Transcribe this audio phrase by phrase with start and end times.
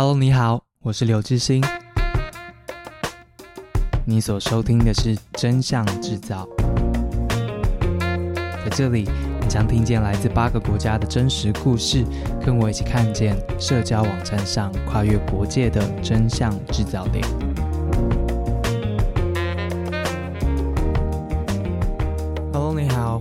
[0.00, 1.60] Hello，你好，我是刘致昕。
[4.04, 6.46] 你所收听的是《真相制造》。
[8.64, 9.08] 在这里，
[9.40, 12.04] 你将听见来自八个国家的真实故事，
[12.46, 17.26] 跟我一起看见社交网站上跨越国界的真相制造点。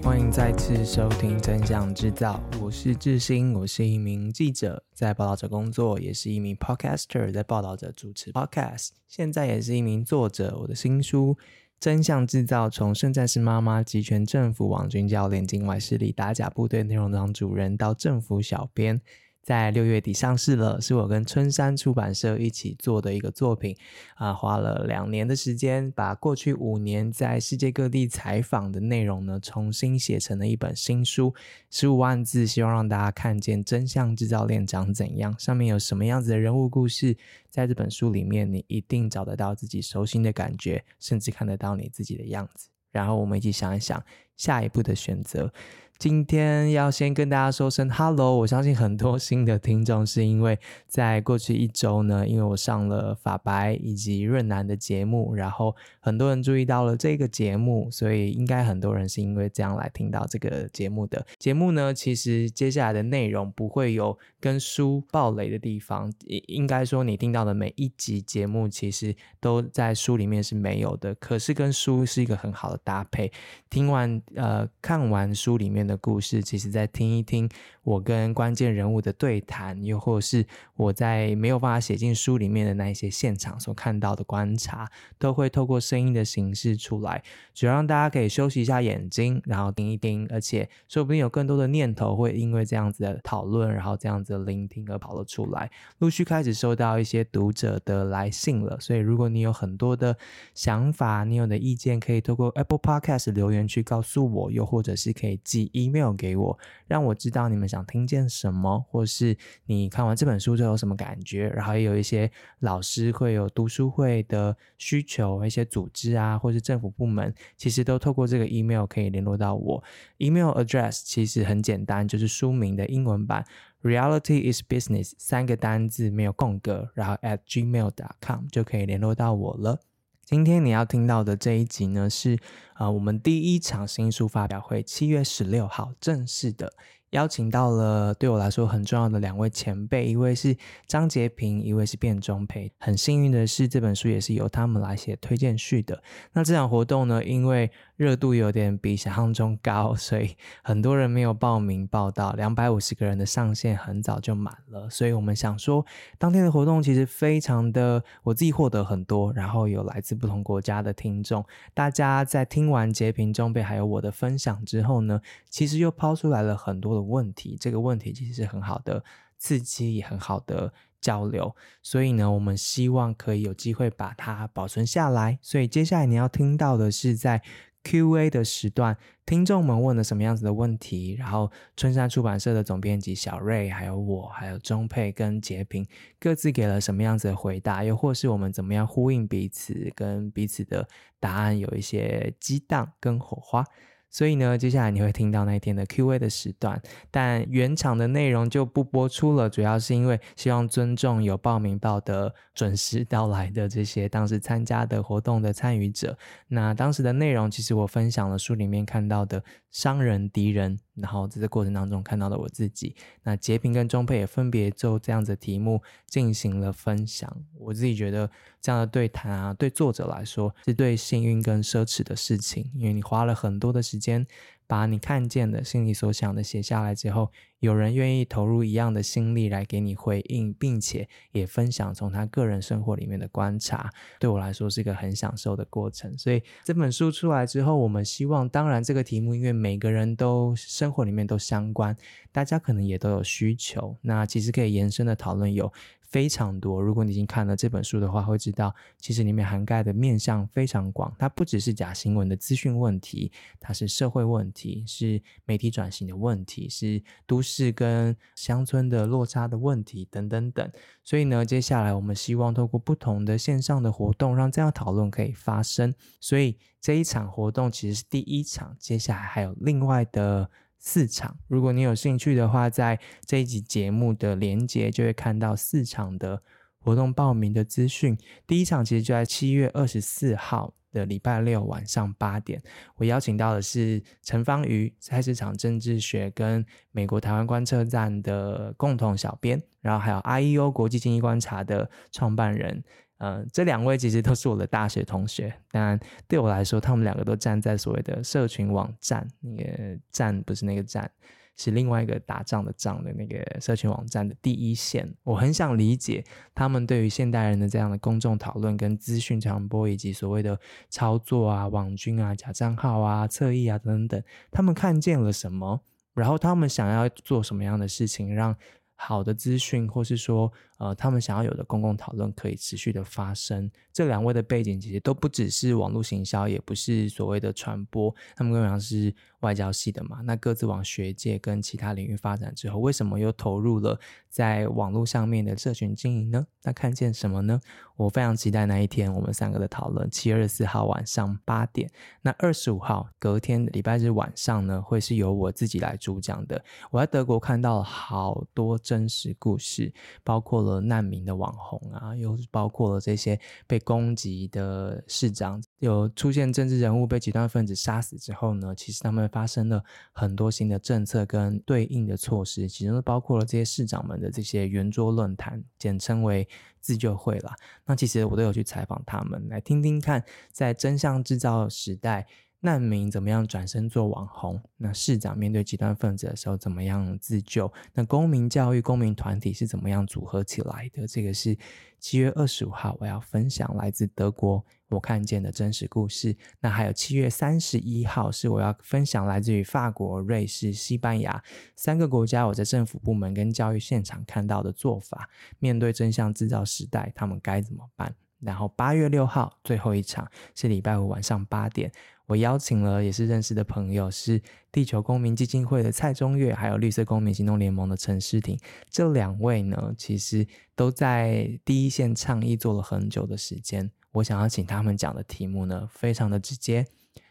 [0.03, 10.57] 欢迎再次收听《真相制造》，我是志兴，我是一名记者，在报道者工作，也是一名 podcaster，在报道者主持 podcast，现在也是一名作者。
[10.61, 11.35] 我的新书
[11.79, 19.01] 《真相制造：从圣战士妈妈、集权政府、网军教练、境外势力打假部队内容党主任到政府小编。
[19.47, 23.73] 在六月底上市了，是我跟春山出版社一起做的一个作品，
[24.15, 31.33] 啊，花了两年的时间，把过去五年在世界各地采访的内容呢，重新写成了一本新书，
[31.71, 37.15] 十五万字，希望让大家看见真相制造链长怎样，上面有什么样子的人物故事，
[37.49, 44.03] 在这本书里面，你一定找得到自己熟悉的感觉，甚至看得到你自己的样子，然后我们一起想一想
[44.35, 45.53] 下一步的选择。
[45.99, 61.25] 今天要先跟大家说声 Hello，我相信很多新的听众是因为在过去一周呢，因为我上了法白以及润男的节目，然后很多人注意到了这个节目，所以应该很多人是因为这样来听到这个节目的。
[61.39, 73.31] 节目呢，其实接下来的内容不会有跟书爆雷的地方，应应该说你听到的每一集节目其实都在书里面是没有的，可是跟书是一个很好的搭配。
[73.69, 77.49] 听完呃，看完书里面的故事，其实再听一听
[77.87, 95.71] 我跟关键人物的对谈，又或是我在没有办法写进书里面的那一些现场所看到的观察，都会透过声音的形式出来，主要让大家可以休息一下眼睛，然后听一听，而且说不定有更多的念头会因为这样子的讨论，然后这样子的聆听而跑了出来。
[95.99, 100.17] 陆续开始收到一些读者的来信了，所以如果你有很多的
[100.53, 111.47] 想法，你有的意见，可以透过 Apple Podcast 留言区告诉我，又或者是可以寄 email 给我，让我知道你们想想听见什么，或是你看完这本书之后有什么感觉。
[111.49, 112.29] 然后也有一些
[112.59, 119.83] 老师会有读书会的需求，一些组织啊，或是政府部门，其实都透过这个 email 可以联络到我。
[120.17, 123.45] email address 其实很简单，就是书名的英文版
[123.83, 129.79] ，Reality is Business 三个单字没有空格，然后 at gmail.com 就可以联络到我了。
[130.25, 132.37] 今天你要听到的这一集呢，是
[132.73, 136.73] 啊、我们第一场新书发表会，七月十六号正式的。
[137.11, 140.55] 邀请到了对我来说很重要的两位前辈，一位是
[140.85, 142.71] 张洁平，一位是卞中沛。
[142.79, 146.03] 很幸运的是，这本书也是由他们来写推荐序的。
[146.33, 154.89] 那这场活动呢，因为热度有点比想象中高，所以很多人没有报名报到，两百五十个人的上限很早就满了。
[154.89, 155.85] 所以我们想说，
[156.17, 161.45] 当天的活动其实非常的，我自己获得很多，然后有来自不同国家的听众。
[161.73, 169.03] 大家在听完洁平、中沛还有我的分享之后呢，其实又抛出来了很多的问题，这个问题其实是很好的
[169.37, 175.39] 刺激，也很好的交流，所以呢，我们希望可以有机会把它保存下来。
[175.41, 177.41] 所以接下来你要听到的是在
[177.83, 185.87] Q&A 的时段，听众们问了什么样子的问题，然后春山出版社的总编辑小瑞，还有我，还有钟沛跟杰平，
[186.19, 190.85] 各自给了什么样子的回答，又或是我们怎么样呼应彼此，跟彼此的
[191.19, 193.63] 答案有一些激荡跟火花。
[194.09, 196.81] 所以呢，接下来你会听到那一天的 Q&A 的时段，
[197.11, 206.17] 但原厂的内容就不播出了，主要是因为希望尊重有报名报的准时到来的这些当时参加的活动的参与者。
[206.47, 210.79] 那当时的内容，其实我分享了书里面看到的商人、敌人。
[210.95, 217.31] 然后在这过程当中看到了我自己，那杰平跟中配也分别就这样子的题目进行了分享。
[217.59, 218.27] 我自己觉得
[218.59, 224.25] 这样的对谈啊，对作者来说是对幸运跟奢侈的事情，因为你花了很多的时间。
[224.67, 236.15] 把你看见的、心里所想的写下来之后，有人愿意投入一样的心力来给你回应，并且也分享从他个人生活里面的观察，对我来说是一个很享受的过程。
[236.17, 241.95] 所以这本书出来之后，我们希望，当然这个题目因为每个人都生活里面都相关，
[242.31, 245.71] 大家可能也都有需求，那其实可以延伸的讨论有。
[246.07, 246.81] 非常多。
[246.81, 251.13] 如果你已经看了这本书的话，会知道其实里面涵盖的面向非常广。
[251.19, 260.71] 它不只是假新闻的资讯问题，它是社会问题，是媒体转型的问题，是都市跟乡村的落差的问题等等等。
[261.03, 265.93] 所以呢，接下来我们希望透过不同的线上的活动，让这样讨论可以发生。
[266.19, 270.49] 所以这一场活动其实是第一场，接下来还有另外的。
[270.79, 276.41] 四场，如果你有兴趣的话，在这一集节目的连接就会看到四场的
[276.79, 278.17] 活动报名的资讯。
[278.45, 282.61] 第一场其实就在七月二十四号的礼拜六晚上八点。
[282.95, 292.83] 我邀请到的是陈芳瑜，菜市场政治学跟美国台湾观测站的共同小编，然后还有 IEO 国际经济观察的创办人。
[293.19, 301.09] 呃，这两位其实都是我的大学同学，当然对我来说，他们两个都站在所谓的社群网站，那个站不是那个站，
[301.55, 305.11] 是另外一个打仗的仗的那个社群网站的第一线。
[305.23, 306.23] 我很想理解
[306.53, 310.59] 他们对于现代人的这样的公众讨论跟资讯传播，以及所谓的
[310.89, 314.21] 操作啊、网军啊、假账号啊、侧翼啊等等，
[314.51, 315.81] 他们看见了什么，
[316.13, 318.55] 然后他们想要做什么样的事情，让
[318.93, 320.53] 好的资讯，或是说。
[320.77, 323.69] 呃，他们想要有的公共讨论可以持续的发生。
[323.91, 330.21] 这两位的背景其实都不只是网络行销，也不是所谓的传播，他们更像是外交系的嘛。
[330.23, 336.45] 那各自往学界跟其他领域发展之后，为什么又投入了在网络上面的社群经营呢？
[336.61, 337.59] 那看见什么呢？
[337.95, 340.07] 我非常期待那一天我们三个的讨论。
[340.11, 341.89] 七月二十四号晚上八点，
[342.21, 346.63] 那二十五号隔天礼拜日晚上呢，会是由我自己来主讲的。
[346.91, 349.91] 我在德国看到了好多真实故事，
[350.23, 350.66] 包括。
[350.67, 366.47] 了难民的网红啊，又包括了这些被攻击的市长，有出现政治人物被极端分子杀死之后呢，其实他们发生了很多新的政策跟对应的措施，其中都包括了这些市长们的这些圆桌论坛，简称为
[366.79, 367.55] 自救会啦。
[367.85, 372.27] 那其实我都有去采访他们，来听听看，在真相制造时代。
[372.59, 374.59] 难民怎么样转身做网红？
[374.77, 377.71] 那市长面对极端分子的时候怎么样自救？
[377.93, 381.05] 那公民教育、公民团体是怎么样组合起来的？
[381.05, 381.55] 这个是
[381.99, 386.35] 七月二十五号我要分享来自德国我看见的真实故事。
[386.59, 391.43] 那还有七月三十一号是我要分享来自于法国、瑞士、西班牙
[391.75, 395.29] 三个国家我在政府部门跟教育现场看到的做法。
[395.59, 398.15] 面对真相制造时代，他们该怎么办？
[398.39, 401.91] 然后八月六号最后一场是礼拜五晚上八点。
[402.27, 404.41] 我邀请了也是认识的朋友，是
[404.71, 408.59] 地球公民基金会的蔡中岳，还有绿色公民行动联盟的陈诗婷。
[408.89, 410.45] 这两位呢，其实
[410.75, 413.89] 都在第一线倡议做了很久的时间。
[414.11, 416.85] 我想要请他们讲的题目呢，非常的直接，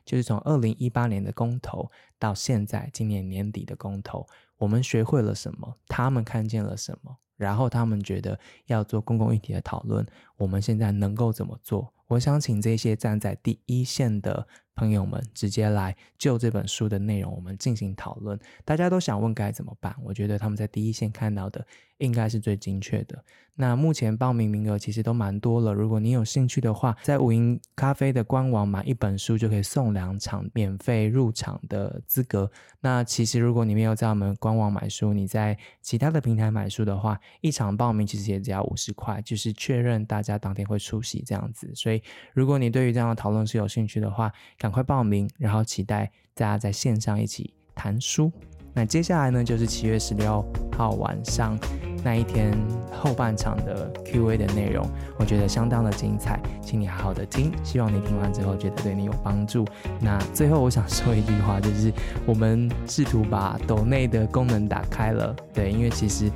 [0.04, 4.26] 就是从二零一八年的公投到现在今年年底的公投，
[4.56, 5.76] 我们学会了什么？
[5.88, 7.18] 他们看见了什么？
[7.36, 10.06] 然后他们觉得要做公共议题的讨论，
[10.38, 11.92] 我们现在能够怎么做？
[12.06, 14.46] 我想请这些站在第一线的
[14.76, 18.38] 朋友们直接来就这本书的内容，我们进行讨论。
[18.64, 19.96] 大家都想问该怎么办？
[20.04, 21.66] 我觉得他们在第一线看到的
[21.98, 23.24] 应该是最精确的。
[23.58, 32.50] 那目前报名名额其实都蛮多了，如果你有兴趣的话，在五营咖啡的官网买一本书就可以送两场免费入场的资格。
[32.80, 41.74] 那其实如果你没有在我们官网买书，你在其他的平台买书的话，一场报名其实也只要五十块，就是确认大家当天会出席这样子。
[41.74, 42.02] 所以
[42.34, 44.30] 如果你对于这样的讨论是有兴趣的话，
[44.66, 48.32] 赶快报名，然后期待大家在线上一起谈书。
[48.74, 50.44] 那接下来呢，就是七月十六
[50.76, 51.56] 号晚上
[52.06, 52.56] 那一天
[52.92, 54.88] 后半场的 Q&A 的内容，
[55.18, 59.64] 我觉得相当的精彩，请你好好的听，希望你听完之后觉得对你有帮助。
[60.00, 61.92] 那最后我想说一句话，就是
[62.24, 66.30] 我们试图把抖内的功能打开了，对，因为其实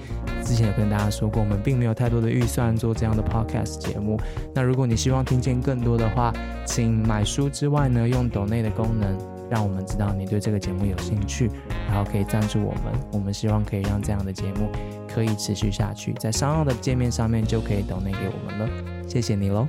[0.44, 4.18] 之前有跟大家说过，我们并没有太多的预算做这样的 podcast 节目。
[4.52, 6.34] 那如果你希望听见更多的话，
[6.66, 9.39] 请买书之外呢，用抖内的功能。
[9.50, 11.50] 让我们知道你对这个节目有兴趣，
[11.88, 13.10] 然后可以赞助我们。
[13.12, 14.70] 我们希望可以让这样的节目
[15.12, 19.08] 可以持续下去，在商号的界面上面就可以 donate 给我们了。
[19.08, 19.66] 谢谢你喽。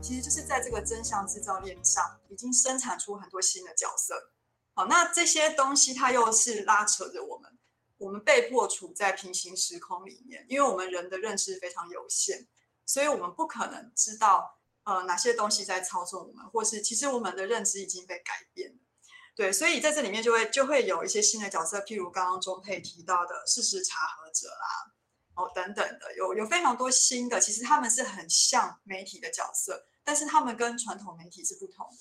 [0.00, 4.14] 其实就是在这个真相制造链上，已经生产出很多新的角色。
[4.74, 7.50] 好，那这些东西它又是拉扯着我们，
[7.98, 12.46] 我们被迫处在平行时空里面，因为我们人的认知非常有限，
[12.86, 14.60] 所以我们不可能知道。
[14.84, 18.76] 呃，哪些东西在操纵我们，或是其实我们的认知已经被改变了，
[19.36, 24.92] 对，所以在这里面就会就会有一些新的角色，譬如刚刚钟佩提到的事实查核者啦，
[25.36, 31.98] 哦等等的，有有非常多新的，其实他们是很像媒体的角色，但是他们跟传统媒体是不同的。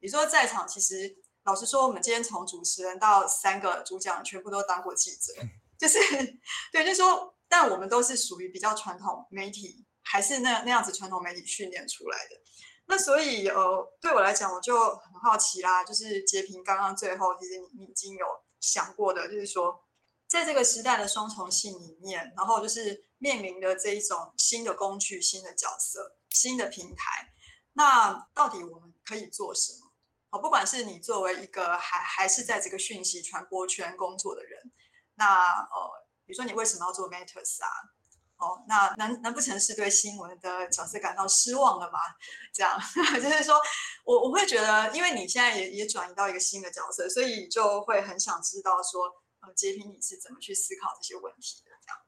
[0.00, 5.32] 你说在场，其实老实说，我们今天从主持人到三个主讲，全部都当过记者，
[5.78, 5.98] 就是
[6.72, 9.83] 对，就是说，但我们都是属于比较传统媒体。
[10.04, 12.36] 还是那那样子传统媒体训练出来的，
[12.86, 15.82] 那所以呃，对我来讲，我就很好奇啦。
[15.82, 18.26] 就是截屏刚刚最后，其实你已经有
[18.60, 19.82] 想过的，就是说，
[20.28, 27.32] 在这个时代的双重性里面，然后就是面临的这一种新的工具、新的角色、新的平台，
[27.72, 29.90] 那到底我们可以做什么？
[30.30, 34.70] 好，不管是你作为一个还还是在这个讯息传播圈工作的人，
[35.14, 37.68] 那呃，比如说你为什么要做 Matters 啊？
[38.44, 41.98] 哦，那难难不成是对新闻的角色感到失望了吗？
[42.52, 42.78] 这样
[43.16, 43.54] 就是说
[44.04, 49.04] 我我会觉得，因为你现在也也转移到一个新的角色，所以就会很想知道说，
[49.40, 51.70] 呃，洁平你是怎么去思考这些问题的？
[51.80, 51.98] 这样。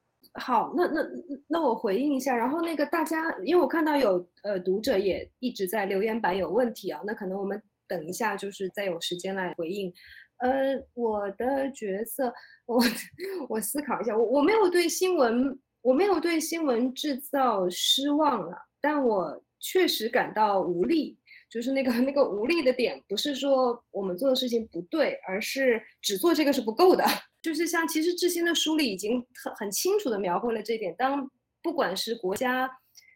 [0.45, 1.01] 好，那那
[1.49, 9.91] 那我回应一下，然后那个大家，因为我看到有呃读者也一直在留言板有问题啊，那可能我们等一下就是再有时间来回应。
[10.39, 12.31] 呃，我的角色，
[12.67, 12.85] 我
[13.49, 15.59] 我思考一下，我我没有对新闻。
[15.87, 21.17] 我没有对新闻制造失望了，但我确实感到无力。
[21.49, 27.05] 就是那个那个无力的点，不是说我们做的事情不对，而是只做这个是不够的。
[27.41, 30.93] 就是像其实志新的书里已经很很清楚的描绘了这点。
[30.99, 31.31] 当
[31.63, 32.69] 不管是国家、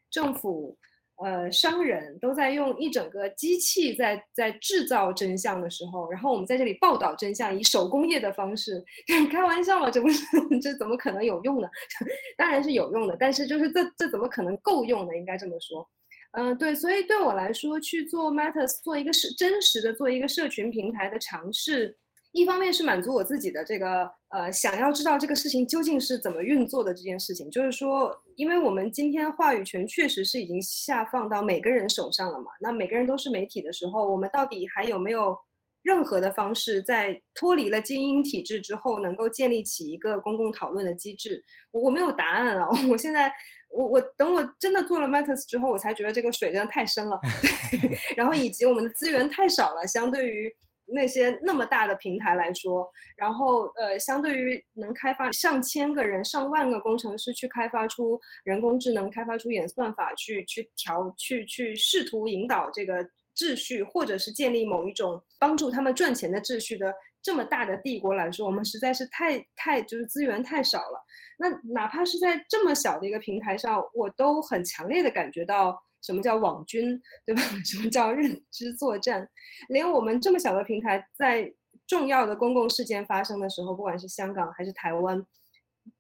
[0.09, 0.79] 政府。
[1.23, 8.83] 呃，商人都在用一整个机器在在制造真相的时候，然后我们在这里报道真相，以手工业的方式，
[9.31, 10.25] 开玩笑嘛，这不是
[10.63, 11.69] 这怎么可能有用呢？
[12.39, 15.15] 当然是有用的，但是就是这这怎么可能够用呢？
[15.17, 15.87] 应该这么说，
[16.33, 21.99] 嗯、对，所以对我来说，去做 Matters，做一个是真实的做一个社群平台的尝试。
[22.33, 35.37] 一方面是满足我自己的这个呃，想要知道这个事情究竟是怎么运作的这件事情，就是说，因为我们今天话语权确实是已经下放到每个人手上了嘛，那每个人都是媒体的时候，我们到底还有没有
[35.83, 41.43] 任何的方式，在脱离了精英体制之后，能够建立起一个公共讨论的机制？
[41.73, 43.33] 我我没有答案啊， 我现在
[43.71, 47.19] 我我等我真的做了 Matters 之后，我才觉得这个水真的太深了，
[48.17, 50.49] 然后以及我们的资源太少了，相对于。
[50.93, 63.05] 那些那么大的平台来说，然后呃，相对于能开发上千个人、上万个工程师去开发出人工智能、开发出演算法去去调、去去试图引导这个
[63.37, 71.05] 秩序，或者是建立某一种帮助他们赚钱的秩序的这么大的帝国来说，我们实在是太太就是资源太少了。
[71.41, 75.83] 那哪怕是在这么小的一个平台上，我都很强烈的感觉到。
[76.03, 77.43] 什么叫网军，对吧？
[77.63, 79.29] 什么叫认知作战？
[79.69, 81.53] 连我们这么小的平台，在
[81.87, 85.23] 重要的公共事件发生的时候，不管是香港还是台湾，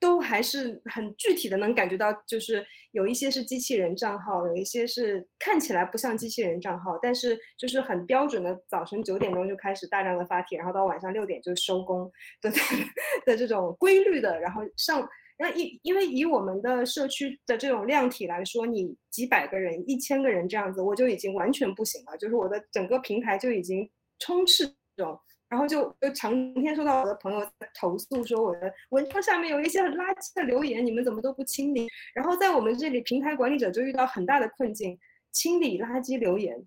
[0.00, 12.50] 都还是很具体的能感觉到，就是有一些是机器人账号，有一些是看起来不像机器人账号，但是就是很标准的，早晨九点钟就开始大量的发帖，然后到晚上六点就收工的
[13.26, 15.06] 的这种规律的，然后上。
[15.42, 22.16] 那因因为以我们的社区的这种量体来说，你几百个人、一千个人这样子，我就已经完全不行了。
[22.18, 25.18] 就是我的整个平台就已经充斥这种，
[25.49, 27.40] 然后就就常天收到我的朋友
[27.75, 31.88] 投诉说，我的文章下面有一些垃圾的留言，你们怎么都不清理？
[32.14, 34.99] 然后在我们这里，平台管理者就遇到很大的困境，
[35.32, 36.62] 清理垃圾留言，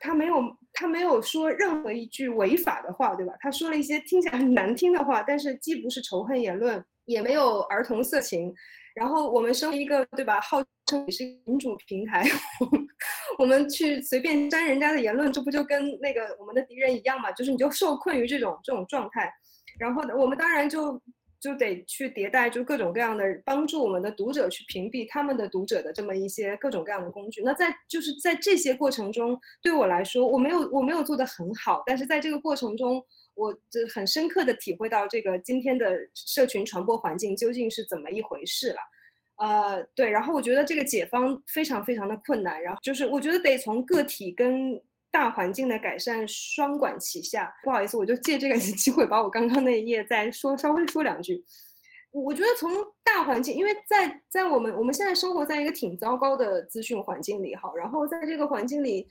[0.00, 0.34] 他没有
[0.72, 3.34] 他没有说任何一句违法的话，对吧？
[3.38, 6.84] 他说了一些听起来很难听的话，但是既不是仇恨言论。
[7.06, 8.54] 也没有儿童色情，
[8.94, 12.24] 然后我们身为一个对吧，号称也是民主平台，
[13.38, 17.30] 我们去随便删人家的言论，这不就跟那个我们的敌人一样嘛？
[17.32, 19.32] 就是你就受困于这种这种状态，
[19.78, 21.00] 然后呢，我们当然就
[21.40, 27.42] 就得去迭代，就各种各样的帮助我们的读者去屏蔽他们的读者的这么一些各种各样的工具。
[27.42, 33.04] 那在就是在这些过程中，对我来说，我没有我没有做的很好，但是在这个过程中。
[33.34, 38.78] 我这很深刻的体会到这个今天的社群传播环境究竟是怎么一回事了，
[39.36, 47.52] 呃，对，然后我觉得这个解方非常非常的困难，然后就是我觉得得从个体跟大环境的改善双管齐下。
[47.64, 51.44] 不好意思，我就借这个 机会把我刚刚那一页再说稍微说两句。
[52.12, 52.70] 我觉得从
[53.02, 59.08] 大环境，因为在在我们我们现在生活在一个挺糟糕的资讯环境里哈，然后在这个环境里，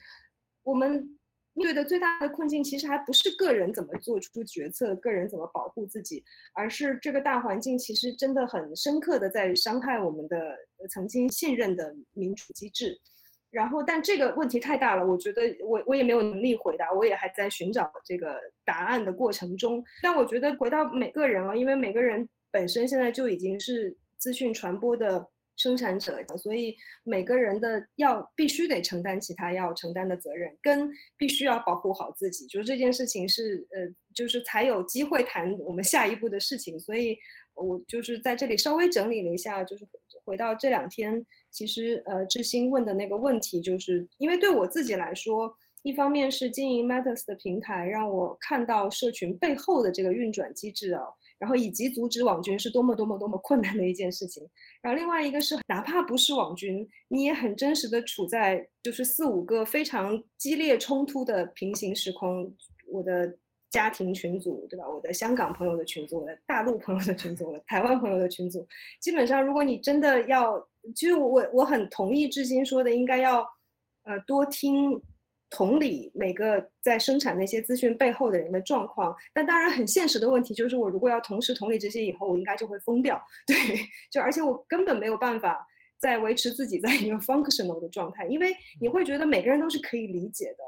[0.63, 1.19] 我们。
[1.55, 10.57] 面对的最大的困境，其实还不是个人怎么做出决策，个人怎么保护自己，而是这个大环境其实真的很深刻的在伤害我们的
[10.89, 12.99] 曾经信任的民主机制。
[13.51, 19.83] 然后，但这个问题太大了，我觉得我我也没有能力回答，我也还在寻找这个答案的过程中。
[20.01, 25.27] 但我觉得回到每个人啊，因为每个人本身现在就已经是资讯传播的。
[25.55, 36.79] 生产者，所以每个人的要必须得承担起他要承担的责任，跟必须要保护好自己，就是这件事情是呃，就是才有机会谈我们下一步的事情。
[36.79, 37.17] 所以，
[37.53, 39.87] 我就是在这里稍微整理了一下，就是
[40.25, 51.03] 回到这两天，其实呃，志新问的那个问题，就是因为对我自己来说，一方面是经营 Matters 的平台，让我看到社群背后的这个运转机制啊。
[51.43, 54.41] 然后以及阻止网军是多么多么多么困难的一件事情。
[54.81, 62.49] 然后另外一个是，哪怕不是网军，你也很真实的处在就是四五个非常激烈冲突的平行时空。
[62.89, 63.37] 我的
[63.69, 64.87] 家庭群组，对吧？
[64.87, 68.65] 我的香港朋友的群组，我的大陆朋友的群组，我的台湾朋友的群组，
[69.01, 70.57] 基本上，如果你真的要，
[70.95, 73.45] 其实我我很同意志新说的，应该要，
[74.03, 75.01] 呃，多听。
[75.53, 83.21] 同理，每个在生产那些资讯背后的人的状况，但当然很现实的问题就是，我如果要同时同理这些以后，我应该就会疯掉。
[83.45, 83.55] 对，
[84.09, 85.63] 就而且我根本没有办法
[85.99, 90.63] 再维持自己在一个 functional 的状态，因为你会觉得每个人都是可以理解的。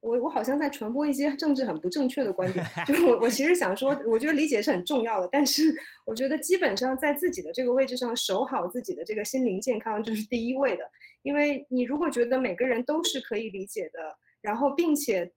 [0.00, 10.84] 我我好像在传播一些政治很不正确的观点， 就是我我其实想说，我觉得理解是很重要的，但是我觉得基本上在自己的这个位置上守好自己的这个心灵健康，这是第一位的。
[11.28, 13.98] 因为你如果觉得每个人都是可以理解的，
[14.40, 15.30] 然后并且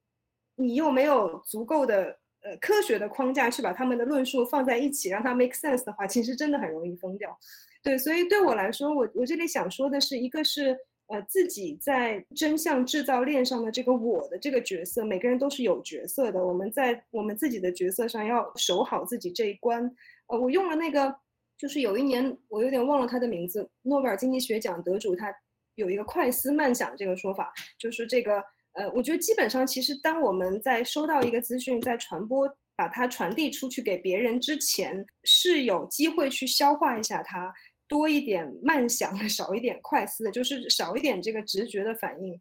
[0.54, 7.38] 你又没有足够的呃科学的框架去把他们的论述放在一起，让它 make sense 的话，其实真的很容易疯掉。
[7.82, 10.78] 对，所以对我来说，我我这里想说的是，一个是。
[11.08, 16.42] 呃，自己在真相制造链上的这个我的这个角色，每个人都是有角色的。
[16.42, 19.84] 我们在我们自己的角色上要守好自己这一关。
[20.28, 21.14] 呃，我用了那个，
[21.58, 25.30] 就是有一年我有点忘了他的名字，诺贝尔经济学奖得主，他
[25.74, 28.42] 有一个快思慢想这个说法，就是这个
[28.74, 37.52] 呃，我觉得基本上其实当我们在收到一个资讯，在传播把它传递出去给别人之前，是有机会去消化一下它。
[37.88, 42.40] 多一点慢想， 少一点快思，就是少一点这个直觉的反应，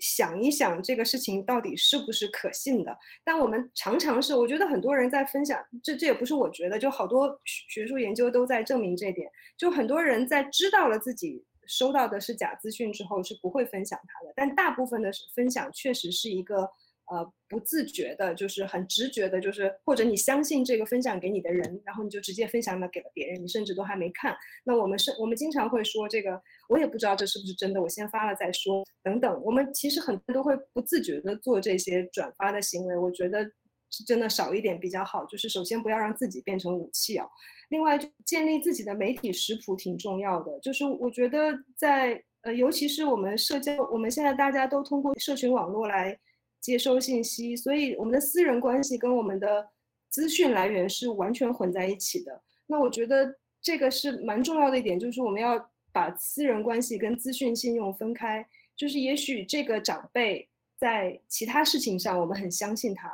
[0.00, 2.96] 想一想这个事情到底是不是可信的。
[3.22, 9.30] 但我们常常是，我觉得很多人在分享，这这也不是我觉得，就好多学术研究都在证明这点。
[9.58, 14.32] 就很多人在知道了自己收到的是假资讯之后，是不会分享它的。
[14.36, 16.70] 但大部分的分享确实是一个。
[17.08, 24.36] 呃，不自觉的，就是很直觉的，就是或者你相信这个分享给你的人，然后你就直接分享了给了别人，你甚至都还没看。
[24.64, 29.40] 那我们是，我们经常会说这个，我也不知道这是不是真的，我先发了再说，等等。
[29.44, 33.48] 我们其实很多都会不自觉的做这些转发的行为，我觉得
[33.90, 35.24] 是真的少一点比较好。
[35.24, 37.26] 就是首先不要让自己变成武器啊，
[37.70, 40.58] 另外就建立自己的媒体食谱挺重要的。
[40.60, 46.18] 就是我觉得在呃，尤其是我们社交，我们现在大家都通过社群网络来。
[46.58, 49.68] 接收信息，所以我们的私人关系跟我们的
[50.08, 52.42] 资讯来源是完全混在一起的。
[52.66, 58.44] 那我觉得这个是蛮重要的一点，就是我们要把私人关系跟资讯信用分开。
[58.74, 63.08] 就是也许这个长辈在其他事情上我们很相信他，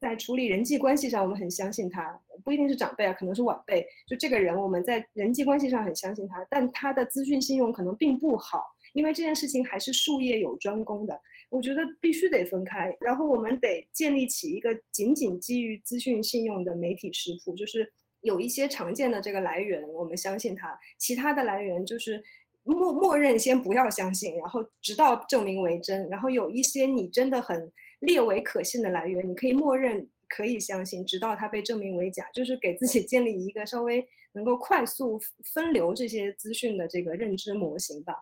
[0.00, 3.86] 在处理人际关系上我们很相信他，不一定是长辈啊，可能是晚辈。
[4.06, 11.20] 就这个人我们在人际关系上很相信他，但他的资讯信用可能并不好，因为这件事情还是术业有专攻的。
[11.50, 22.22] 我觉得必须得分开，然后我们得建立起一个仅仅基于资讯信用的媒体食谱，就是有一些常见的这个来源，我们相信他；其他的来源就是
[22.64, 26.06] 默默认先不要相信，然后直到证明为真。
[26.10, 35.20] 然后有一些你真的很列为可信的来源，你可以默认可以相信，直到它被证明为假，就是给自己建立一个稍微能够快速
[35.54, 38.14] 分流这些资讯的这个认知模型吧。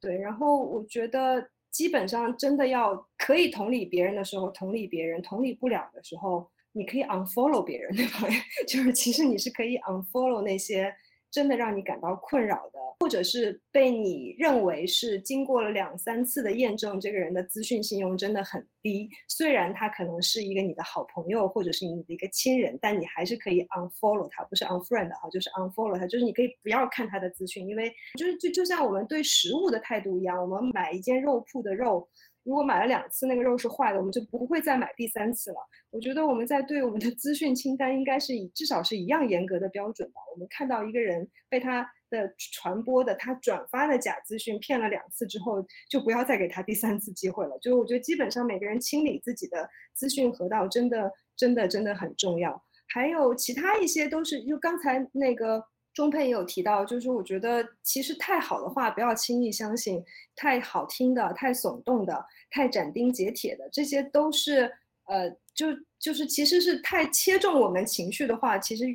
[0.00, 1.48] 对，然后我觉得。
[1.74, 8.28] 基本上真的要可以同理别人的时候，同理别人；同理不了的时候，你可以 unfollow 别人，对吧？
[8.68, 10.94] 就是其实你是可以 unfollow 那些。
[11.34, 19.10] 真的让你感到困扰的，或者是被你认为是经过了两三次的验证，这个人的资讯信用真的很低。
[19.26, 32.08] 虽然他可能是一个你的好朋友，或者是你的一个亲人，但你还是可以 unfollow 他，不是 unfriend 哈，就是 unfollow 他，就是你可以不要看他的资讯，因为就是就就像我们对食物的态度一样，我们买一间肉铺的肉。
[32.44, 35.56] 如果买了两次，那个肉是坏的，我们就不会再买第三次了。
[35.90, 40.20] 我觉得我们在对我们的资讯清单应该是以至少是一样严格的标准吧。
[40.32, 47.58] 我们看到一个人被他的传播的、他转发的假资讯骗了两次之后，就不要再给他第三次机会了。
[47.60, 52.62] 就我觉得基本上每个人清理自己的资讯河道，真的、真的、真的很重要。
[52.88, 55.64] 还有其他一些都是，就刚才那个。
[55.94, 60.04] 中佩也有提到，就是我觉得其实太好的话不要轻易相信，
[60.34, 64.70] 太好听的、太耸动的、太斩钉截铁的，这些都是
[65.04, 65.68] 呃，就
[66.00, 68.86] 就是其实是太切中我们情绪的话，其实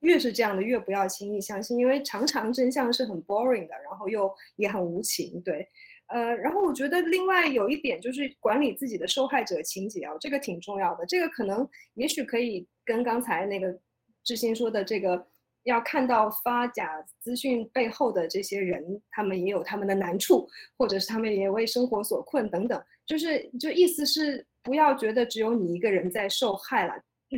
[0.00, 5.64] 越是这样的越不要轻易相信，因为常常真相是很 boring 的，然后又也很无情，对，
[6.08, 13.78] 呃，然后我觉得另外有一点就是管理自己的受害者情节啊，这个挺重要的，这个可能也许可以跟刚才那个
[14.24, 15.24] 志新说的这个。
[15.64, 22.82] 要看到发假资讯背后的这些人，他们也有他们的难处，或者是他们也为生活所困等等。
[23.06, 26.94] 就是，就意思是不要觉得只有你一个人在受害了。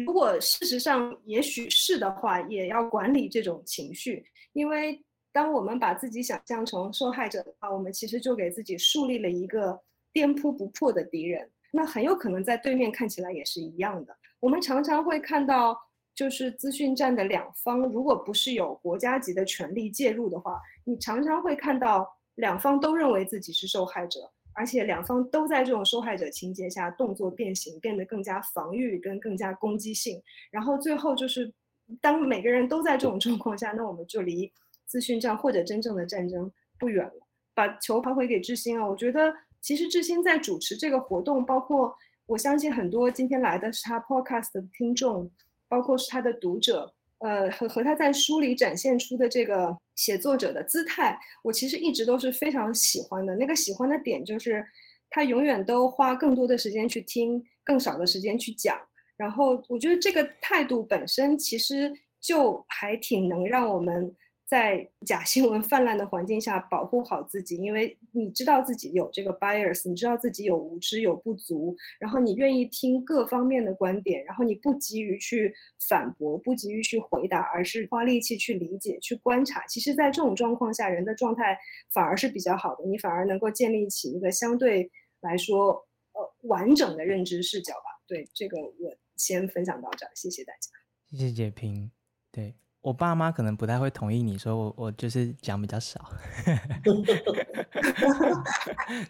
[0.06, 5.00] 如果事实上也许是的话，也要管理这种情绪，因为
[5.32, 9.80] 当我们把自己想象成受害者的话，我们其实就给自己树立了一个
[10.12, 11.48] 颠扑不破的敌人。
[11.70, 14.16] 那很有可能在对面看起来也是一样的。
[14.40, 15.76] 我们常常会看到，
[16.14, 24.20] 就是资讯战的两方，如果不是有国家级的权力介入的话，你常常会看到两方都认为自己是受害者，
[24.52, 31.52] 而且两方都在这种受害者情节下动作变形，变得更加防御跟更加攻击性，然后最后就是
[32.00, 34.52] 当每个人都在这种状况下，那我们就离
[34.86, 37.26] 资讯战或者真正的战争不远了。
[37.54, 41.94] 把球抛回给致昕啊，我觉得其实致昕在主持这个活动，包括。
[42.26, 45.30] 我相信很多今天来的是他 podcast 的听众，
[45.74, 53.34] 包括是他的读者，呃，和和他在书里展现出的这个写作者的姿态，我其实一直都是非常喜欢的。
[53.34, 54.64] 那个喜欢的点就是，
[55.10, 58.78] 他永远都花更多的时间去听，更少的时间去讲。
[59.16, 64.14] 然后我觉得这个态度本身其实就还挺能让我们。
[64.46, 75.54] 在 假新闻泛滥的环境下，保护好自己，因为你知道自己有这个 bias，你知道自己有无知有不足，然后你愿意听各方面的观点，然后你不急于去
[75.88, 79.66] 反驳，不急于去回答，而是花力气去理解、去观察。
[79.66, 81.58] 其实，在这种状况下，人的状态
[81.92, 88.02] 反而是比较好的，你反而能够建立起一个相对来说呃完整的认知视角吧。
[88.06, 90.68] 对，这个我先分享到这儿，谢谢大家。
[91.10, 91.90] 谢谢解平，
[92.30, 92.63] 对。
[92.84, 95.98] 我爸妈可能不太会同意你说我我就是讲比较少，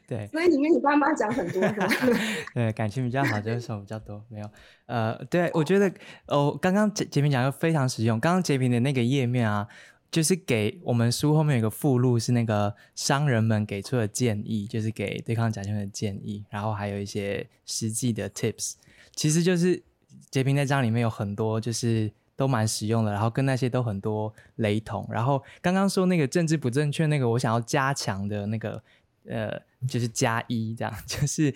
[0.07, 1.89] 对，所以你跟你爸妈讲很多是吧？
[2.55, 4.49] 对，感情比较好就是说比较多，没有，
[4.87, 5.93] 呃，对，我觉得
[6.29, 8.21] 哦，刚刚杰杰平讲的非常实用。
[8.21, 9.67] 刚刚洁平的那个页面啊，
[10.09, 18.75] 就是给我们书后面有个附录，是那个商人们给出的建议，就是给对抗假新闻的建议，然后还有一些实际的 tips，
[19.17, 19.83] 其实就是
[20.31, 22.13] 截屏那章里面有很多就是。
[22.37, 25.07] 都蛮实用的，然后跟那些都很多雷同。
[25.11, 28.83] 然后刚刚说那个政治不正确那个，我想要加强的那个，
[29.29, 31.55] 呃，就是加一这样， 就是。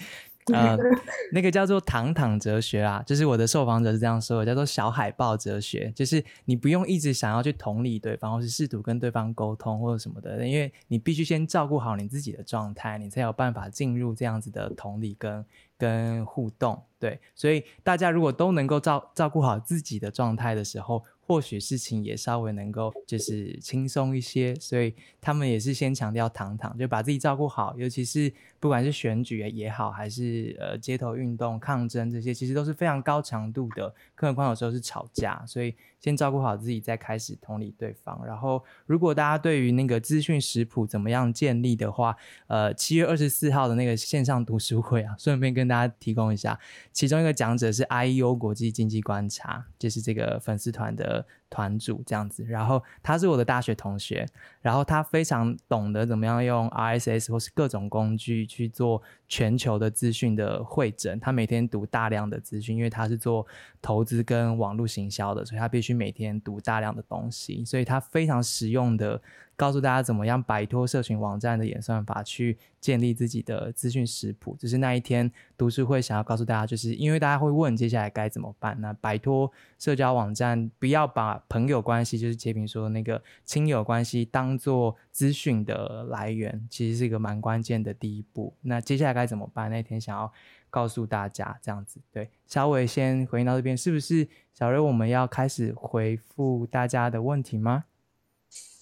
[0.53, 0.77] 呃，
[1.33, 15.45] 那个叫做“躺躺哲学”啊，就是我的受访者是这样说的，叫做“小海豹哲学”，就是你不用一直想要去同理对方，或是试图跟对方沟通或者什么的，因为你必须先照顾好你自己的状态，你才有办法进入这样子的同理跟
[15.77, 16.81] 跟互动。
[16.99, 21.03] 对，所以大家如果都能够照照顾好自己的状态的时候。
[21.29, 38.21] 或许事情也稍微能够就是轻松一些，所以他们也是先强调躺躺，就把自己照顾好，尤其是不管是选举也好，还是呃街头运动抗争这些，其实都是非常高强度的，更何况有时候是吵架，所以先照顾好自己，再开始同理对方。
[38.27, 42.17] 然后，如果大家对于那个资讯食谱怎么样建立的话，
[42.47, 46.59] 呃，七月二十四号的那个线上读书会啊，顺便跟大家提供一下，
[46.93, 51.25] 其中一个讲者是 IEO 国际经济观察，就是这个粉丝团的。
[51.51, 54.27] 团主这样子，然后他是我的大学同学，
[54.61, 61.21] 然后他非常懂得怎么样用 RSS 或是各种工具去做全球的资讯的会诊。
[61.21, 63.47] 他每天读大量的资讯，因为他是做
[63.81, 69.21] 投资跟网络行销的，所以他必须每天读大量的东西，所以他非常实用的。
[69.59, 74.55] 告诉大家怎么样摆脱社群网站的演算法，去建立自己的资讯食谱。
[74.57, 78.81] 就是那一天读书会想要告诉大家，就是因为大家会问接下来该怎么办。
[78.81, 88.55] 那摆脱社交网站，不要把朋友关系，就是洁平说那个亲友关系，当做资讯的来源，其实是一个蛮关键的第一步。
[88.63, 89.69] 那接下来该怎么办？
[89.69, 90.33] 那天想要
[90.71, 92.01] 告诉大家这样子。
[92.13, 94.79] 对，稍微先回应到这边，是不是小瑞？
[94.79, 97.87] 我们要开始回复大家的问题吗？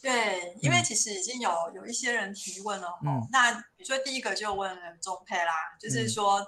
[0.06, 6.38] 对，因为其实已经有有一些人提问了，嗯，那比如说第一个就问中佩啦，就是说，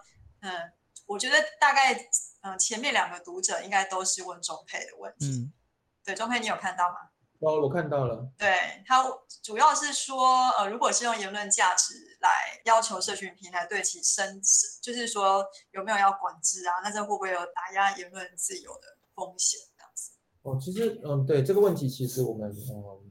[0.42, 0.72] 嗯，嗯，
[1.06, 1.92] 我觉得大概，
[2.42, 5.52] 嗯，前面两个读者应该都是问中佩的问题，嗯，
[6.04, 6.98] 对，中佩你有看到吗？
[7.40, 8.30] 哦，我看到了。
[8.38, 9.04] 对，他
[9.42, 12.30] 主要是说，呃，如果是用言论价值来
[12.64, 16.74] 要求社群平台对其申请，就是说有没有要管制啊？
[16.84, 19.58] 那这会不会有打压言论自由的风险？
[19.76, 20.12] 这样子？
[20.42, 23.07] 哦，其实，嗯，对这个问题，其实我们，嗯。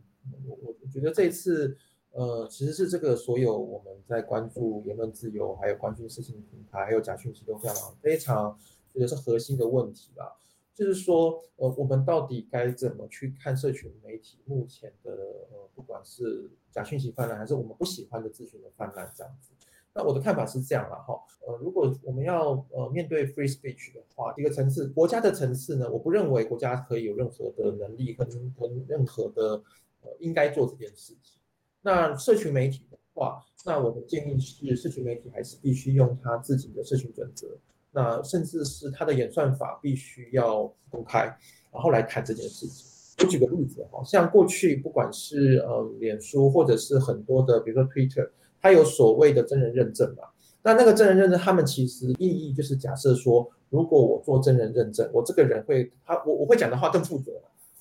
[0.98, 1.78] 我觉得这一次，
[2.10, 8.58] 呃，其实是这个所有我们在关注言论自由，还有关注社群平台，还有假讯息都非常非常
[8.92, 10.36] 觉得是核心的问题吧。
[10.74, 15.12] 就是说，呃，我们到底该怎么去看社群媒体目前的
[15.52, 19.52] 呃，不管是假讯息泛滥，还是我们不喜欢的资讯的泛滥这样子。
[19.94, 21.14] 那我的看法是这样了哈，
[21.46, 28.28] 呃，如果我们要呃面对 free speech 的话，一个层次，国家的层次呢，我不认为国家可以有任何的能力跟
[28.60, 29.62] 跟任何的。
[30.02, 31.40] 呃应该做这件事情。
[31.82, 37.48] 那社群媒体的话，那我的建议是，社群媒体还是必须用他自己的社群准则，
[37.92, 41.26] 那甚至是他的演算法必须要公开，
[41.72, 42.88] 然后来谈这件事情。
[43.20, 48.30] 我举个例子哈，像过去不管是呃脸书或者是很多的，比如说 Twitter，
[48.62, 50.24] 它有所谓的真人认证嘛。
[50.62, 57.32] 那那个真人认证，他们其实意义就是假设说，如果我做真人认证，我这个人会他我我会讲的话更负责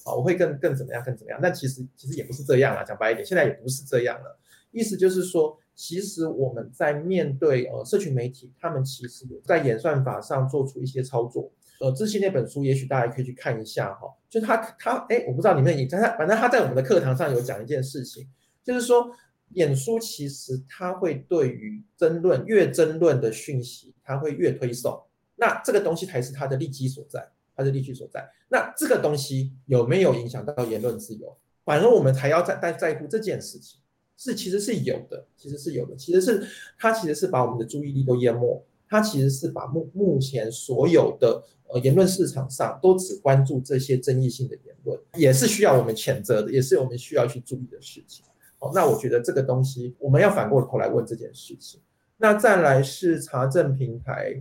[0.06, 1.38] 啊，我会更更怎么样更怎么样。
[1.42, 4.38] 但其实其实也不是这样啦，讲白一点，现在也不是这样了。
[4.70, 11.50] 意思就是说，其实我们在面对呃社群媒体，他们其实有在演算法上做出一些操作。
[11.80, 14.06] 呃，智信那本书，也许大家可以去看一下哈。
[14.30, 18.26] 就他他哎，我不知道你们也在他，反正他在我们的课堂上有讲一件事情，
[18.64, 19.10] 就是说。
[19.50, 25.00] 演书其实它会对于争论越争论的讯息，它会越推送。
[25.36, 27.24] 那这个东西才是它的利基所在，
[27.56, 28.28] 它是利基所在。
[28.48, 31.36] 那这个东西有没有影响到言论自由？
[31.64, 33.80] 反而我们还要在在在乎这件事情，
[34.16, 35.96] 是其实是有的，其实是有的。
[35.96, 36.46] 其实是
[36.78, 48.24] 它其实是把我们的注意力都淹没，它其实是把目目前所有的呃言论市场上都只关注这些争议性的言论，也是需要我们谴责的，也是我们需要去注意的事情。
[48.58, 51.80] 好，那我觉得这个东西我们要反过头来问这件事情。
[52.16, 54.40] 那再来是查证平台，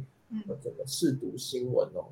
[0.62, 2.06] 怎么试读新闻哦？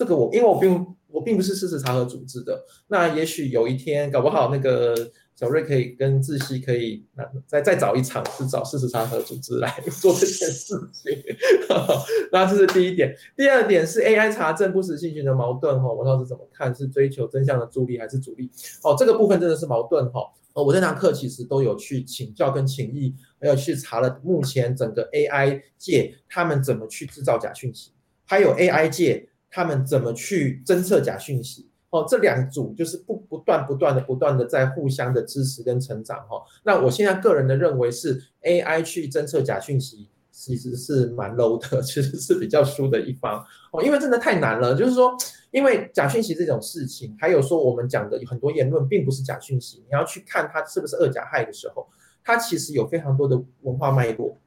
[0.00, 4.94] 这个我因为我并我并不是事实查核组织的，那也许有一天搞不好那个
[5.36, 7.04] 小瑞可以跟志熙可以
[7.46, 9.68] 再再找一场是找事实查核组织来
[10.00, 11.22] 做这件事情。
[12.32, 16.74] 那这是第一点，第二点是 AI 查证不实信息的矛盾哈，我老师怎么看？
[16.74, 18.50] 是追求真相的助力还是阻力？
[18.82, 20.22] 哦，这个部分真的是矛盾哈。
[20.54, 27.92] 呃，我这堂课其实都有去请教跟请益，还有去查了目前整个 AI 界他们怎么去制造假讯息，
[28.24, 31.68] 还有 AI 界他们怎么去侦测假讯息。
[31.90, 36.40] 哦，这两组就是不不断不断的不断的在互相的支持跟成长哈。
[36.62, 40.08] 那我现在个人的认为是 AI 去侦测假讯息。
[40.32, 44.74] 其实是蛮 low 的， 其实是比较输的一方哦，因为真的太难了。
[44.74, 45.14] 就是说，
[45.50, 51.86] 因为假讯息这种事情，还有说我们讲的很多言论并不是假讯息，你要去看它是不是恶假害的时候，
[52.24, 54.38] 它其实有非常多的文化脉络，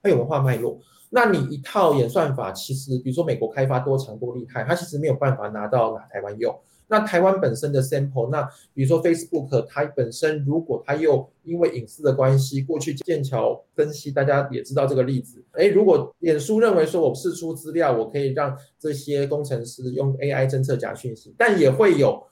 [0.00, 0.78] 它有文化脉络。
[1.14, 6.58] 那你一套演算法，其实比如说美国开发多强多厉害，它其实没有办法拿到拿台湾用。
[6.88, 15.44] 那台湾本身的 sample，那比如说 Facebook，它本身如果它又因为隐私的关系，过去剑桥分析，大家也知道这个例子。
[15.52, 22.22] 诶，如果脸书认为说我释出资料，我可以让这些工程师用 AI 侦测假讯息，但也会有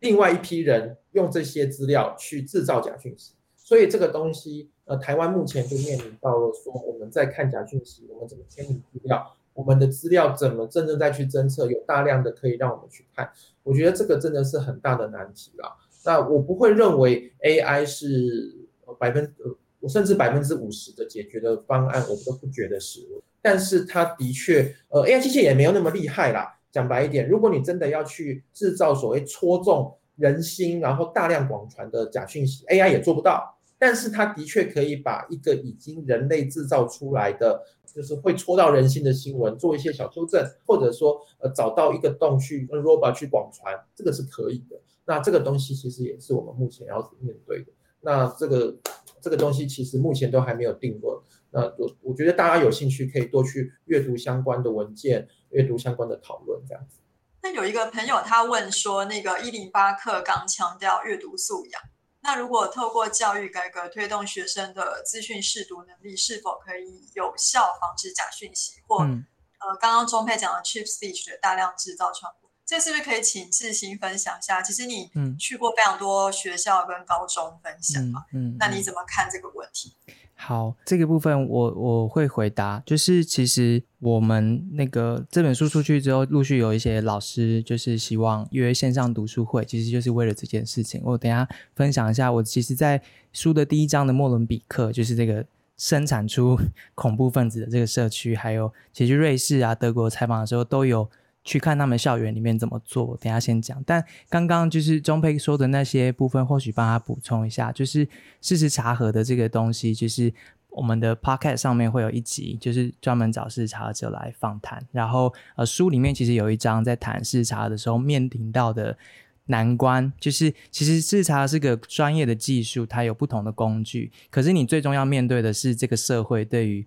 [0.00, 3.34] 另外一批人用这些资料去制造假讯息。
[3.56, 9.36] 所以这个东西，呃，台湾目前就面临到了说，我们在看假讯息，我们怎么签名资料？
[9.52, 11.66] 我们的资料怎么真正再去侦测？
[11.66, 13.28] 有大量的可以让我们去看，
[13.62, 15.74] 我觉得这个真的是很大的难题啦。
[16.04, 18.54] 那我不会认为 AI 是
[18.98, 23.00] 百分呃，我甚至百分之五十的解决的方案，我们都不觉得是。
[23.42, 26.58] 但是它的确，呃，AI 机器也没有那么厉害啦。
[26.70, 33.55] 讲白一点，如果你真的要去制造所谓戳中人心，然后大量广传的假讯息，AI 也做不到。
[33.78, 44.80] 但是它的确可以把一个已经人类制造出来的，就是会戳到人心的新闻做一些小修正，或者说呃找到一个洞去用 robot 去广传，这个是可以的。
[45.04, 47.72] 那这个东西其实也是我们目前要面对的。
[48.00, 48.76] 那这个
[49.20, 51.18] 这个东西其实目前都还没有定论。
[51.50, 57.00] 那我我觉得大家有兴趣可以多去阅读相关的文件，阅读相关的讨论这样子。
[57.42, 61.80] 那有一个朋友他问说，那个一零八课刚强调阅读素养。
[62.26, 69.24] 那如果透过教育改革推动学生的资讯试读能力，是否可以有效防止假讯息或、嗯、
[69.60, 72.50] 呃刚刚中佩讲的 cheap speech 的大量制造传播？
[72.66, 74.60] 这是不是可以请志兴分享一下？
[74.60, 75.08] 其实你
[75.38, 79.96] 去过非常多学校跟高中分享嘛，嗯，嗯，那你怎么看这个问题？
[80.38, 91.00] 好，这个部分我我会回答，就是其实我们那个这本书出去之后，陆续有一些老师就是希望约线上读书会，其实就是为了这件事情。
[91.04, 95.44] 我等下分享一下，我其实在书的第一章的莫伦比克，就是这个
[95.76, 96.58] 生产出
[96.94, 101.08] 恐怖分子的这个社区，还有其实瑞士啊、德国采访的时候都有。
[101.46, 103.80] 去看他们校园里面怎么做，等下先讲。
[103.86, 108.06] 但刚刚就是中佩说的那些部分，或许帮他补充一下，就是
[108.42, 110.34] 事实查核的这个东西，就是
[110.70, 114.84] 我们的 p o c k e t 上面会有一集，就是专门找事实查核者来访谈。
[114.90, 118.98] 然后呃，书里面其实有一章在谈事实查核的时候面临到的。
[119.46, 124.10] 难关就是，其实自查是个专业的技术，它有不同的工具。
[124.30, 126.84] 可是你最终要面对的是这个社会对于